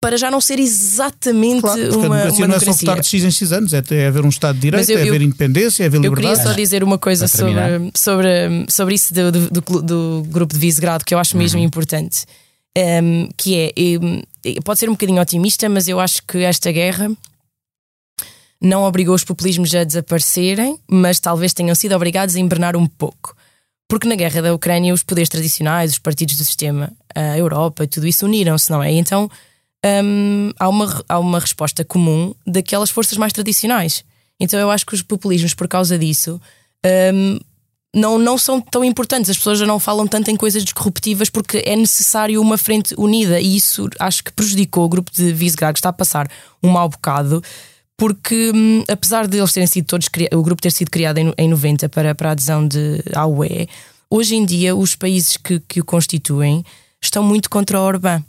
para 0.03 0.17
já 0.19 0.31
não 0.31 0.41
ser 0.41 0.59
exatamente 0.59 1.61
Claro, 1.63 1.81
uma, 1.81 1.87
a 1.87 1.91
democracia 2.25 2.39
uma 2.45 2.49
não 2.49 2.57
é 2.57 2.61
só 2.61 2.73
votar 2.73 3.01
de 3.01 3.07
X 3.07 3.25
em 3.25 3.31
X 3.31 3.53
anos, 3.53 3.73
é, 3.73 3.81
ter- 3.81 3.95
é 3.95 4.07
haver 4.09 4.25
um 4.25 4.29
Estado 4.29 4.57
de 4.57 4.61
Direito, 4.63 4.91
eu- 4.91 4.99
é 4.99 5.03
haver 5.03 5.21
eu- 5.21 5.27
independência, 5.27 5.85
é 5.85 5.87
haver 5.87 5.99
Eu 5.99 6.03
liberdade. 6.03 6.37
queria 6.39 6.51
só 6.51 6.57
dizer 6.57 6.83
uma 6.85 6.99
coisa 6.99 7.29
sobre, 7.29 7.55
sobre, 7.97 8.67
sobre 8.69 8.95
isso 8.97 9.15
do, 9.15 9.31
do, 9.33 9.49
do 9.51 9.83
do 9.83 10.23
grupo 10.29 10.53
de 10.53 10.59
Visegrado 10.61 11.05
que 11.05 11.15
eu 11.15 11.19
acho 11.19 11.37
mesmo 11.37 11.61
Uhum. 11.61 11.65
importante. 11.67 12.27
Em, 12.77 13.29
que 13.37 13.55
é, 13.57 14.61
pode 14.65 14.81
ser 14.81 14.89
um 14.89 14.93
bocadinho 14.93 15.21
otimista, 15.23 15.69
mas 15.69 15.87
eu 15.89 16.01
acho 16.01 16.23
que 16.27 16.39
esta 16.39 16.73
guerra 16.73 17.11
não 18.61 18.85
obrigou 18.85 19.15
os 19.15 19.25
populismos 19.25 19.75
a 19.75 19.85
desaparecerem, 19.85 20.79
mas 20.89 21.19
talvez 21.21 21.53
tenham 21.53 21.75
sido 21.75 21.95
obrigados 21.95 22.37
a 22.37 22.41
embernar 22.41 22.77
um 22.77 22.87
pouco. 22.87 23.37
Porque 23.89 24.09
na 24.09 24.15
guerra 24.15 24.41
da 24.41 24.55
Ucrânia 24.55 24.95
os 24.95 25.03
poderes 25.03 25.29
tradicionais, 25.29 25.93
os 25.93 25.99
partidos 25.99 26.37
do 26.37 26.45
sistema, 26.45 26.91
a 27.15 27.37
Europa 27.37 27.85
e 27.85 27.87
tudo 27.87 28.07
isso 28.07 28.25
uniram-se, 28.25 28.71
não 28.71 28.83
é? 28.83 28.91
Então 28.93 29.31
há, 30.59 30.69
uma, 30.69 31.05
há 31.09 31.19
uma 31.19 31.39
resposta 31.39 31.85
comum 31.85 32.35
daquelas 32.47 32.91
forças 32.91 33.19
mais 33.19 33.33
tradicionais. 33.33 34.05
Então 34.39 34.59
eu 34.59 34.71
acho 34.71 34.87
que 34.87 34.95
os 34.95 35.03
populismos, 35.03 35.55
por 35.55 35.69
causa 35.69 35.99
disso, 35.99 36.41
não, 37.95 38.19
não 38.19 38.39
são 38.39 38.61
tão 38.61 38.85
importantes. 38.85 39.31
As 39.31 39.37
pessoas 39.37 39.59
já 39.59 39.67
não 39.67 39.79
falam 39.79 40.07
tanto 40.07 40.31
em 40.31 40.37
coisas 40.37 40.65
disruptivas 40.65 41.29
porque 41.29 41.63
é 41.65 41.77
necessário 41.77 42.41
uma 42.41 42.57
frente 42.57 42.95
unida 42.97 43.41
e 43.41 43.57
isso 43.57 43.89
acho 43.99 44.25
que 44.25 44.33
prejudicou 44.33 44.85
o 44.85 44.89
grupo 44.89 45.11
de 45.13 45.33
Visegrad, 45.33 45.75
que 45.75 45.79
está 45.79 45.91
a 45.91 45.93
passar 45.93 46.29
um 46.63 46.71
mau 46.71 46.89
bocado. 46.89 47.43
Porque, 47.97 48.51
hum, 48.55 48.83
apesar 48.89 49.29
de 49.29 49.39
eles 49.39 49.53
terem 49.53 49.67
sido 49.67 49.87
todos, 49.87 50.09
o 50.33 50.43
grupo 50.43 50.63
ter 50.63 50.73
sido 50.73 50.91
criado 50.91 51.19
em, 51.19 51.33
em 51.39 51.49
90 51.49 51.89
para, 51.89 52.15
para 52.15 52.31
a 52.31 52.33
adesão 52.33 52.67
de, 52.67 53.01
à 53.15 53.27
UE, 53.27 53.69
hoje 54.11 54.35
em 54.35 54.45
dia 54.45 54.75
os 54.75 54.97
países 54.97 55.37
que, 55.37 55.61
que 55.61 55.81
o 55.81 55.85
constituem 55.85 56.65
estão 57.01 57.23
muito 57.23 57.49
contra 57.49 57.79
o 57.79 57.85
Orbán. 57.85 58.25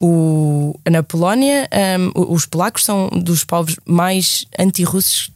O, 0.00 0.78
na 0.88 1.02
Polónia, 1.02 1.68
hum, 1.98 2.12
os 2.32 2.46
polacos 2.46 2.84
são 2.84 3.08
dos 3.08 3.44
povos 3.44 3.76
mais 3.84 4.44
anti-russos. 4.58 5.30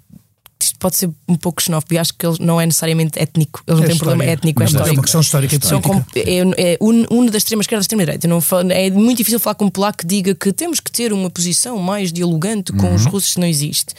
Isto 0.62 0.78
pode 0.78 0.96
ser 0.96 1.10
um 1.28 1.34
pouco 1.34 1.60
xenófobo, 1.60 1.94
e 1.94 1.98
acho 1.98 2.14
que 2.14 2.24
ele 2.24 2.36
não 2.38 2.60
é 2.60 2.64
necessariamente 2.66 3.18
étnico. 3.18 3.64
Eles 3.66 3.80
não 3.80 3.84
É 3.84 3.88
têm 3.88 3.98
problema 3.98 4.22
história. 4.22 4.32
étnico, 4.38 4.62
é 4.62 4.64
Mas 4.64 4.72
é 4.72 4.76
uma 4.76 4.82
histórico. 4.82 5.02
questão 5.02 5.20
histórica 5.20 5.54
e 5.56 5.82
com- 5.82 6.04
é, 6.14 6.74
é 6.74 6.78
un- 6.80 7.04
uno 7.10 7.30
da 7.32 7.38
extrema 7.38 7.62
esquerda 7.62 7.80
da 7.80 7.82
extrema 7.82 8.04
direita. 8.04 8.28
Não 8.28 8.38
é 8.70 8.88
muito 8.90 9.18
difícil 9.18 9.40
falar 9.40 9.56
com 9.56 9.64
um 9.64 9.70
polaco 9.70 9.98
que 9.98 10.06
diga 10.06 10.32
que 10.36 10.52
temos 10.52 10.78
que 10.78 10.92
ter 10.92 11.12
uma 11.12 11.28
posição 11.28 11.78
mais 11.78 12.12
dialogante 12.12 12.72
com 12.72 12.94
os 12.94 13.04
russos, 13.06 13.36
não 13.36 13.46
existe. 13.48 13.92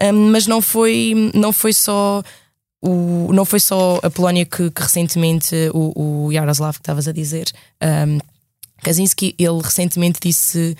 Hum, 0.00 0.30
mas 0.30 0.46
não 0.46 0.62
foi, 0.62 1.32
não 1.34 1.52
foi 1.52 1.72
só. 1.72 2.22
O, 2.80 3.32
não 3.32 3.44
foi 3.44 3.58
só 3.58 3.98
a 4.00 4.08
Polónia 4.08 4.44
que, 4.46 4.70
que 4.70 4.82
recentemente 4.82 5.56
o, 5.74 6.26
o 6.26 6.32
Yaroslav 6.32 6.74
que 6.74 6.82
estavas 6.82 7.08
a 7.08 7.12
dizer, 7.12 7.46
hum, 7.82 8.18
Kaczynski, 8.82 9.34
ele 9.38 9.60
recentemente 9.62 10.20
disse 10.20 10.76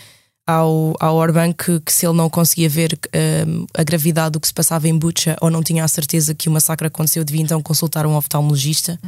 ao, 0.47 0.95
ao 1.01 1.17
Orbán 1.17 1.53
que, 1.53 1.81
que 1.81 1.93
se 1.93 2.07
ele 2.07 2.17
não 2.17 2.31
conseguia 2.31 2.69
ver 2.69 2.99
hum, 3.49 3.67
a 3.75 3.83
gravidade 3.83 4.33
do 4.33 4.41
que 4.41 4.47
se 4.47 4.55
passava 4.55 4.89
em 4.89 4.97
Bucha 4.97 5.37
ou 5.41 5.51
não 5.51 5.63
tinha 5.63 5.85
a 5.85 5.89
certeza 5.89 6.35
que 6.35 6.49
o 6.49 6.53
massacre 6.53 6.87
aconteceu, 6.87 7.25
devia 7.25 7.43
então 7.43 7.61
consultar 7.61 8.07
um 8.07 8.15
oftalmologista, 8.15 8.99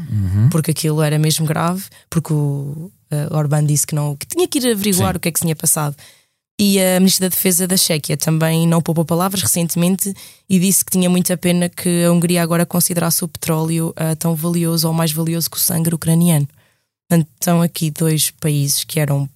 porque 0.50 0.72
aquilo 0.72 1.00
era 1.00 1.18
mesmo 1.18 1.46
grave, 1.46 1.84
porque 2.10 2.32
o 2.32 2.90
uh, 3.12 3.36
Orbán 3.36 3.64
disse 3.64 3.86
que, 3.86 3.94
não, 3.94 4.16
que 4.16 4.26
tinha 4.26 4.48
que 4.48 4.58
ir 4.58 4.72
averiguar 4.72 5.16
o 5.16 5.20
que 5.20 5.28
é 5.28 5.32
que 5.32 5.38
se 5.38 5.44
tinha 5.44 5.54
passado. 5.54 5.94
E 6.60 6.80
a 6.80 6.98
Ministra 6.98 7.28
da 7.28 7.36
Defesa 7.36 7.68
da 7.68 7.76
Chequia 7.76 8.16
também 8.16 8.66
não 8.66 8.82
poupou 8.82 9.04
palavras 9.04 9.42
recentemente 9.42 10.12
e 10.50 10.58
disse 10.58 10.84
que 10.84 10.90
tinha 10.90 11.08
muita 11.08 11.36
pena 11.36 11.68
que 11.68 12.04
a 12.04 12.12
Hungria 12.12 12.42
agora 12.42 12.66
considerasse 12.66 13.22
o 13.22 13.28
petróleo 13.28 13.94
ah, 13.94 14.16
tão 14.16 14.34
valioso 14.34 14.88
ou 14.88 14.92
mais 14.92 15.12
valioso 15.12 15.48
que 15.48 15.56
o 15.56 15.60
sangue 15.60 15.94
ucraniano. 15.94 16.48
Portanto, 17.08 17.28
estão 17.40 17.62
aqui 17.62 17.90
dois 17.90 18.30
países 18.30 18.84
que 18.84 19.00
eram 19.00 19.28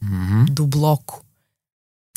do 0.50 0.66
bloco 0.66 1.24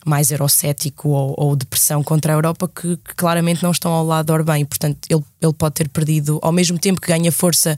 mais 0.06 0.30
eurocético 0.30 1.10
ou, 1.10 1.34
ou 1.38 1.56
de 1.56 1.66
pressão 1.66 2.04
contra 2.04 2.34
a 2.34 2.36
Europa 2.36 2.68
que, 2.68 2.98
que 2.98 3.16
claramente 3.16 3.64
não 3.64 3.72
estão 3.72 3.92
ao 3.92 4.06
lado 4.06 4.28
do 4.28 4.34
Orbán 4.34 4.60
e, 4.60 4.66
portanto, 4.66 5.00
ele, 5.10 5.24
ele 5.42 5.54
pode 5.54 5.76
ter 5.76 5.90
perdido, 5.90 6.40
ao 6.44 6.52
mesmo 6.52 6.78
tempo 6.78 7.02
que 7.02 7.08
ganha 7.08 7.32
força 7.32 7.78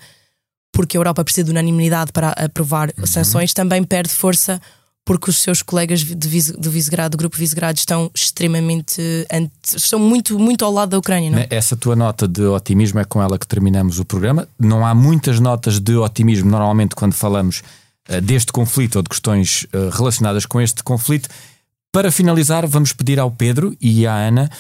porque 0.73 0.97
a 0.97 0.99
Europa 0.99 1.23
precisa 1.23 1.45
de 1.45 1.51
unanimidade 1.51 2.11
para 2.11 2.31
aprovar 2.31 2.91
sanções, 3.05 3.53
também 3.53 3.83
perde 3.83 4.11
força 4.11 4.61
porque 5.07 5.29
os 5.29 5.37
seus 5.37 5.61
colegas 5.61 6.01
de 6.01 6.27
Vise- 6.27 6.51
do 6.51 6.69
do 7.09 7.17
grupo 7.17 7.37
Visegrado, 7.37 7.79
estão 7.79 8.11
extremamente 8.13 9.01
estão 9.73 9.97
muito, 9.97 10.37
muito 10.37 10.65
ao 10.65 10.71
lado 10.71 10.89
da 10.89 10.97
Ucrânia, 10.97 11.31
não 11.31 11.39
é? 11.39 11.47
Essa 11.49 11.77
tua 11.77 11.95
nota 11.95 12.27
de 12.27 12.43
otimismo 12.43 12.99
é 12.99 13.05
com 13.05 13.21
ela 13.21 13.39
que 13.39 13.47
terminamos 13.47 13.99
o 13.99 14.05
programa. 14.05 14.49
Não 14.59 14.85
há 14.85 14.93
muitas 14.93 15.39
notas 15.39 15.79
de 15.79 15.95
otimismo 15.95 16.51
normalmente 16.51 16.93
quando 16.93 17.13
falamos 17.13 17.63
eh, 18.09 18.19
deste 18.19 18.51
conflito 18.51 18.97
ou 18.97 19.01
de 19.01 19.07
questões 19.07 19.65
eh, 19.71 19.89
relacionadas 19.93 20.45
com 20.45 20.59
este 20.59 20.83
conflito. 20.83 21.29
Para 21.89 22.11
finalizar, 22.11 22.67
vamos 22.67 22.91
pedir 22.91 23.17
ao 23.17 23.31
Pedro 23.31 23.77
e 23.79 24.05
à 24.05 24.13
Ana 24.13 24.51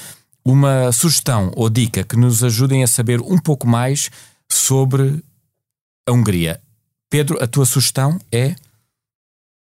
uma 0.45 0.93
sugestão 0.93 1.51
ou 1.57 1.69
dica 1.69 2.05
que 2.05 2.15
nos 2.15 2.41
ajudem 2.41 2.85
a 2.85 2.87
saber 2.87 3.19
um 3.19 3.37
pouco 3.37 3.67
mais 3.67 4.09
sobre 4.49 5.21
a 6.07 6.13
Hungria. 6.13 6.61
Pedro, 7.09 7.37
a 7.43 7.47
tua 7.47 7.65
sugestão 7.65 8.17
é. 8.31 8.55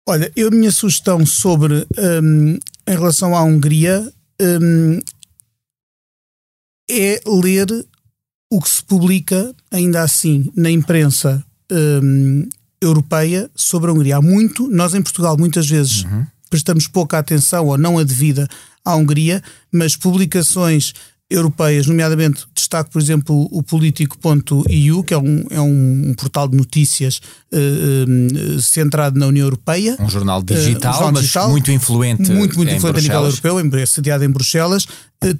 Olha, 0.09 0.31
eu, 0.35 0.49
a 0.49 0.51
minha 0.51 0.73
sugestão 0.73 1.25
sobre 1.25 1.87
hum, 2.23 2.59
em 2.87 2.93
relação 2.93 3.37
à 3.37 3.43
Hungria 3.43 4.13
hum, 4.41 4.99
é 6.91 7.21
ler 7.27 7.87
o 8.51 8.61
que 8.61 8.69
se 8.69 8.83
publica, 8.83 9.55
ainda 9.71 10.03
assim, 10.03 10.51
na 10.57 10.71
imprensa 10.71 11.45
hum, 11.71 12.49
europeia 12.81 13.49
sobre 13.55 13.91
a 13.91 13.93
Hungria. 13.93 14.17
Há 14.17 14.23
muito, 14.23 14.69
nós 14.69 14.95
em 14.95 15.03
Portugal 15.03 15.37
muitas 15.39 15.69
vezes 15.69 16.05
prestamos 16.49 16.89
pouca 16.89 17.19
atenção 17.19 17.67
ou 17.67 17.79
não 17.79 17.99
a 17.99 18.03
devida 18.03 18.49
à 18.85 18.97
Hungria, 18.97 19.43
mas 19.71 19.97
publicações 19.97 20.93
europeias, 21.31 21.87
nomeadamente 21.87 22.45
destaco, 22.55 22.91
por 22.91 23.01
exemplo, 23.01 23.49
o 23.53 23.63
político.eu, 23.63 25.03
que 25.05 25.15
é 25.15 25.19
um, 25.19 25.45
é 25.51 25.61
um 25.61 26.13
portal 26.19 26.49
de 26.49 26.57
notícias 26.57 27.21
eh, 27.53 28.59
centrado 28.61 29.19
na 29.19 29.27
União 29.29 29.47
Europeia. 29.47 29.97
Um 30.01 30.09
jornal 30.09 30.41
Eh, 30.41 30.55
digital, 30.55 30.91
um 30.91 30.95
jornal 30.95 31.13
mas 31.13 31.23
digital, 31.23 31.51
muito 31.51 31.71
influente 31.71 32.31
Muito, 32.33 32.57
muito 32.57 32.73
influente 32.75 32.99
a 32.99 33.03
nível 33.03 33.23
Bruxelas. 33.23 33.45
europeu, 33.45 33.81
em- 33.81 33.87
sediado 33.87 34.25
em 34.25 34.31
Bruxelas. 34.31 34.87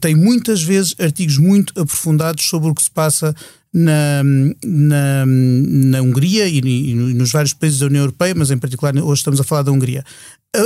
Tem 0.01 0.15
muitas 0.15 0.63
vezes 0.63 0.95
artigos 1.01 1.39
muito 1.39 1.73
aprofundados 1.81 2.45
sobre 2.49 2.69
o 2.71 2.75
que 2.75 2.83
se 2.83 2.91
passa 2.91 3.35
na, 3.73 4.23
na, 4.65 5.25
na 5.27 6.03
Hungria 6.03 6.47
e, 6.49 6.59
e 6.59 6.95
nos 7.15 7.31
vários 7.33 7.55
países 7.55 7.79
da 7.79 7.87
União 7.87 8.03
Europeia, 8.03 8.35
mas 8.37 8.51
em 8.51 8.59
particular 8.59 8.95
hoje 8.97 9.21
estamos 9.21 9.41
a 9.41 9.45
falar 9.45 9.63
da 9.63 9.73
Hungria. 9.73 10.05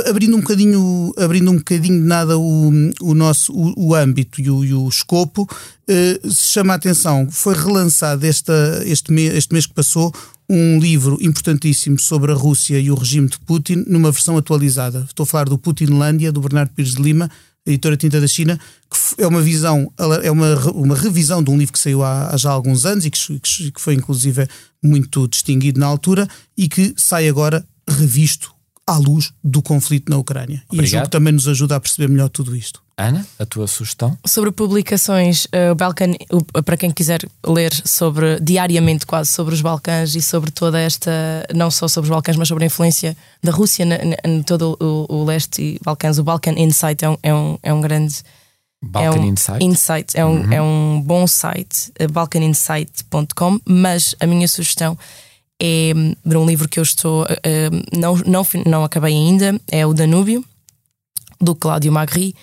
Abrindo 0.07 0.35
um 0.35 0.41
bocadinho, 0.41 1.13
abrindo 1.15 1.51
um 1.51 1.57
bocadinho 1.57 2.01
de 2.01 2.07
nada 2.07 2.39
o, 2.39 2.71
o 3.01 3.13
nosso 3.13 3.53
o, 3.53 3.89
o 3.89 3.95
âmbito 3.95 4.41
e 4.41 4.49
o, 4.49 4.65
e 4.65 4.73
o 4.73 4.87
escopo, 4.89 5.47
eh, 5.87 6.19
se 6.23 6.53
chama 6.53 6.73
a 6.73 6.75
atenção, 6.75 7.29
foi 7.29 7.53
relançado 7.53 8.25
esta, 8.25 8.81
este, 8.83 9.13
este 9.13 9.53
mês 9.53 9.67
que 9.67 9.75
passou 9.75 10.11
um 10.49 10.79
livro 10.79 11.19
importantíssimo 11.21 11.99
sobre 11.99 12.31
a 12.31 12.35
Rússia 12.35 12.79
e 12.79 12.89
o 12.89 12.95
regime 12.95 13.29
de 13.29 13.37
Putin 13.37 13.83
numa 13.85 14.11
versão 14.11 14.35
atualizada. 14.35 15.05
Estou 15.07 15.23
a 15.23 15.27
falar 15.27 15.45
do 15.45 15.57
Putinlândia, 15.57 16.31
do 16.31 16.41
Bernardo 16.41 16.71
Pires 16.71 16.95
de 16.95 17.01
Lima, 17.03 17.29
editora 17.63 17.95
Tinta 17.95 18.19
da 18.19 18.27
China, 18.27 18.59
que 18.89 19.21
é 19.21 19.27
uma 19.27 19.41
visão, 19.41 19.93
é 20.23 20.31
uma, 20.31 20.55
uma 20.71 20.95
revisão 20.95 21.43
de 21.43 21.51
um 21.51 21.57
livro 21.59 21.73
que 21.73 21.79
saiu 21.79 22.03
há, 22.03 22.33
há 22.33 22.37
já 22.37 22.49
alguns 22.49 22.87
anos 22.87 23.05
e 23.05 23.11
que, 23.11 23.39
que 23.39 23.79
foi 23.79 23.93
inclusive 23.93 24.47
muito 24.83 25.27
distinguido 25.27 25.79
na 25.79 25.85
altura 25.85 26.27
e 26.57 26.67
que 26.67 26.91
sai 26.97 27.29
agora 27.29 27.63
revisto 27.87 28.54
à 28.87 28.97
luz 28.97 29.33
do 29.43 29.61
conflito 29.61 30.09
na 30.09 30.17
Ucrânia. 30.17 30.63
Obrigado. 30.67 30.85
E 30.85 30.87
julgo 30.87 31.05
que 31.05 31.11
também 31.11 31.33
nos 31.33 31.47
ajuda 31.47 31.75
a 31.75 31.79
perceber 31.79 32.07
melhor 32.07 32.29
tudo 32.29 32.55
isto. 32.55 32.83
Ana, 32.97 33.25
a 33.37 33.45
tua 33.45 33.67
sugestão? 33.67 34.17
Sobre 34.25 34.51
publicações, 34.51 35.45
uh, 35.45 35.71
o 35.71 35.75
Balcan, 35.75 36.11
uh, 36.31 36.63
para 36.63 36.77
quem 36.77 36.91
quiser 36.91 37.27
ler 37.45 37.73
sobre 37.83 38.39
diariamente 38.39 39.05
quase 39.05 39.31
sobre 39.31 39.53
os 39.53 39.61
Balcãs 39.61 40.15
e 40.15 40.21
sobre 40.21 40.49
toda 40.49 40.79
esta, 40.79 41.11
não 41.53 41.69
só 41.69 41.89
sobre 41.89 42.09
os 42.09 42.13
Balcãs, 42.13 42.37
mas 42.37 42.47
sobre 42.47 42.63
a 42.63 42.67
influência 42.67 43.17
da 43.43 43.51
Rússia 43.51 43.85
em 44.23 44.43
todo 44.43 44.77
o, 44.79 45.13
o, 45.13 45.25
leste 45.25 45.61
e 45.61 45.79
Balcãs, 45.83 46.17
o 46.19 46.23
Balkan 46.23 46.53
Insight 46.53 47.03
é 47.03 47.09
um, 47.09 47.17
é 47.21 47.33
um, 47.33 47.59
é 47.63 47.73
um 47.73 47.81
grande. 47.81 48.15
Balkan 48.81 49.17
é 49.17 49.19
um 49.19 49.25
Insight. 49.25 49.65
Insight 49.65 50.17
é, 50.17 50.25
um, 50.25 50.29
uhum. 50.29 50.53
é 50.53 50.61
um 50.61 51.01
bom 51.01 51.27
site, 51.27 51.91
uh, 51.99 52.09
balkaninsight.com, 52.09 53.59
mas 53.65 54.15
a 54.21 54.25
minha 54.25 54.47
sugestão 54.47 54.97
é 55.61 55.93
de 56.25 56.37
um 56.37 56.45
livro 56.45 56.67
que 56.67 56.79
eu 56.79 56.83
estou, 56.83 57.23
uh, 57.23 57.97
não, 57.97 58.15
não, 58.25 58.47
não 58.65 58.83
acabei 58.83 59.13
ainda, 59.13 59.59
é 59.71 59.85
o 59.85 59.93
Danúbio, 59.93 60.43
do 61.39 61.55
Cláudio 61.55 61.91
Magri 61.91 62.35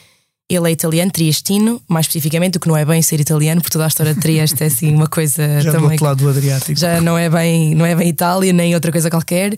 ele 0.55 0.69
é 0.69 0.73
italiano, 0.73 1.11
triestino, 1.11 1.81
mais 1.89 2.05
especificamente, 2.05 2.57
o 2.57 2.61
que 2.61 2.69
não 2.69 2.77
é 2.77 2.85
bem 2.85 3.01
ser 3.01 3.19
italiano, 3.21 3.61
porque 3.61 3.73
toda 3.73 3.85
a 3.85 3.89
história 3.89 4.13
de 4.13 4.21
Trieste 4.21 4.63
é 4.63 4.67
assim 4.67 4.95
uma 4.95 5.07
coisa 5.07 5.61
Já 5.63 5.73
também. 5.73 5.89
do 5.89 5.93
outro 5.93 6.05
lado 6.05 6.19
do 6.19 6.29
Adriático. 6.29 6.79
Já 6.79 7.01
não 7.01 7.17
é 7.17 7.31
bem, 7.31 7.75
não 7.75 7.87
é 7.87 7.95
bem 7.95 8.09
Itália, 8.09 8.53
nem 8.53 8.75
outra 8.75 8.93
coisa 8.93 9.09
qualquer. 9.09 9.57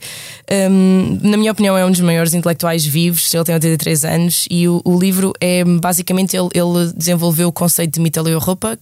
Um, 0.70 1.18
na 1.20 1.36
minha 1.36 1.50
opinião, 1.50 1.76
é 1.76 1.84
um 1.84 1.90
dos 1.90 2.00
maiores 2.00 2.32
intelectuais 2.32 2.86
vivos, 2.86 3.32
ele 3.34 3.44
tem 3.44 3.54
83 3.54 4.04
anos, 4.04 4.46
e 4.48 4.68
o, 4.68 4.80
o 4.84 4.98
livro 4.98 5.32
é 5.40 5.64
basicamente 5.64 6.36
ele, 6.36 6.48
ele 6.54 6.92
desenvolveu 6.96 7.48
o 7.48 7.52
conceito 7.52 7.94
de 7.94 8.00
Mitteleuropa, 8.00 8.78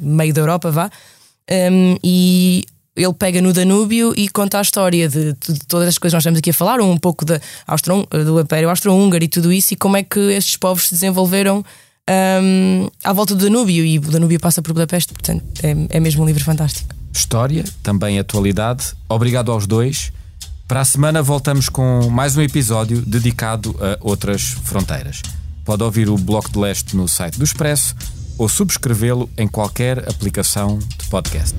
meio 0.00 0.32
da 0.32 0.40
Europa, 0.40 0.70
vá. 0.70 0.90
Um, 1.50 1.96
e 2.04 2.64
ele 2.96 3.14
pega 3.14 3.40
no 3.40 3.52
Danúbio 3.52 4.12
e 4.16 4.28
conta 4.28 4.58
a 4.58 4.62
história 4.62 5.08
de, 5.08 5.32
de, 5.32 5.58
todas 5.66 5.88
as 5.88 5.98
coisas 5.98 6.12
que 6.12 6.16
nós 6.16 6.22
estamos 6.22 6.38
aqui 6.38 6.50
a 6.50 6.54
falar, 6.54 6.80
um 6.80 6.96
pouco 6.96 7.24
de 7.24 7.40
Austro, 7.66 8.06
do 8.10 8.40
Império 8.40 8.68
Austro-Húngaro 8.68 9.22
e 9.22 9.28
tudo 9.28 9.52
isso, 9.52 9.74
e 9.74 9.76
como 9.76 9.96
é 9.96 10.02
que 10.02 10.18
estes 10.18 10.56
povos 10.56 10.88
se 10.88 10.94
desenvolveram 10.94 11.64
um, 12.42 12.88
à 13.04 13.12
volta 13.12 13.34
do 13.34 13.44
Danúbio. 13.44 13.84
E 13.84 13.98
o 13.98 14.02
Danúbio 14.02 14.40
passa 14.40 14.60
por 14.60 14.72
Budapeste, 14.72 15.12
portanto 15.12 15.44
é, 15.62 15.96
é 15.96 16.00
mesmo 16.00 16.22
um 16.22 16.26
livro 16.26 16.42
fantástico. 16.44 16.94
História, 17.12 17.64
também 17.82 18.18
atualidade. 18.18 18.92
Obrigado 19.08 19.50
aos 19.52 19.66
dois. 19.66 20.12
Para 20.66 20.80
a 20.80 20.84
semana 20.84 21.22
voltamos 21.22 21.68
com 21.68 22.08
mais 22.10 22.36
um 22.36 22.42
episódio 22.42 23.00
dedicado 23.02 23.74
a 23.80 23.98
outras 24.00 24.42
fronteiras. 24.42 25.20
Pode 25.64 25.82
ouvir 25.82 26.08
o 26.08 26.16
Bloco 26.16 26.50
de 26.50 26.58
Leste 26.58 26.96
no 26.96 27.08
site 27.08 27.38
do 27.38 27.44
Expresso 27.44 27.94
ou 28.38 28.48
subscrevê-lo 28.48 29.28
em 29.36 29.48
qualquer 29.48 30.08
aplicação 30.08 30.78
de 30.78 31.08
podcast. 31.08 31.54